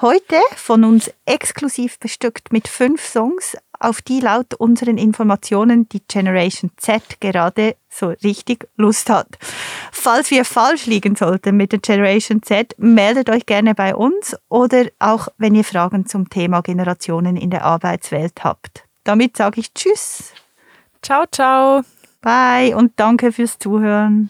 [0.01, 6.71] Heute von uns exklusiv bestückt mit fünf Songs, auf die laut unseren Informationen die Generation
[6.77, 9.37] Z gerade so richtig Lust hat.
[9.91, 14.85] Falls wir falsch liegen sollten mit der Generation Z, meldet euch gerne bei uns oder
[14.99, 18.86] auch wenn ihr Fragen zum Thema Generationen in der Arbeitswelt habt.
[19.07, 20.33] Damit sage ich Tschüss.
[21.01, 21.81] Ciao, ciao.
[22.19, 24.29] Bye und danke fürs Zuhören.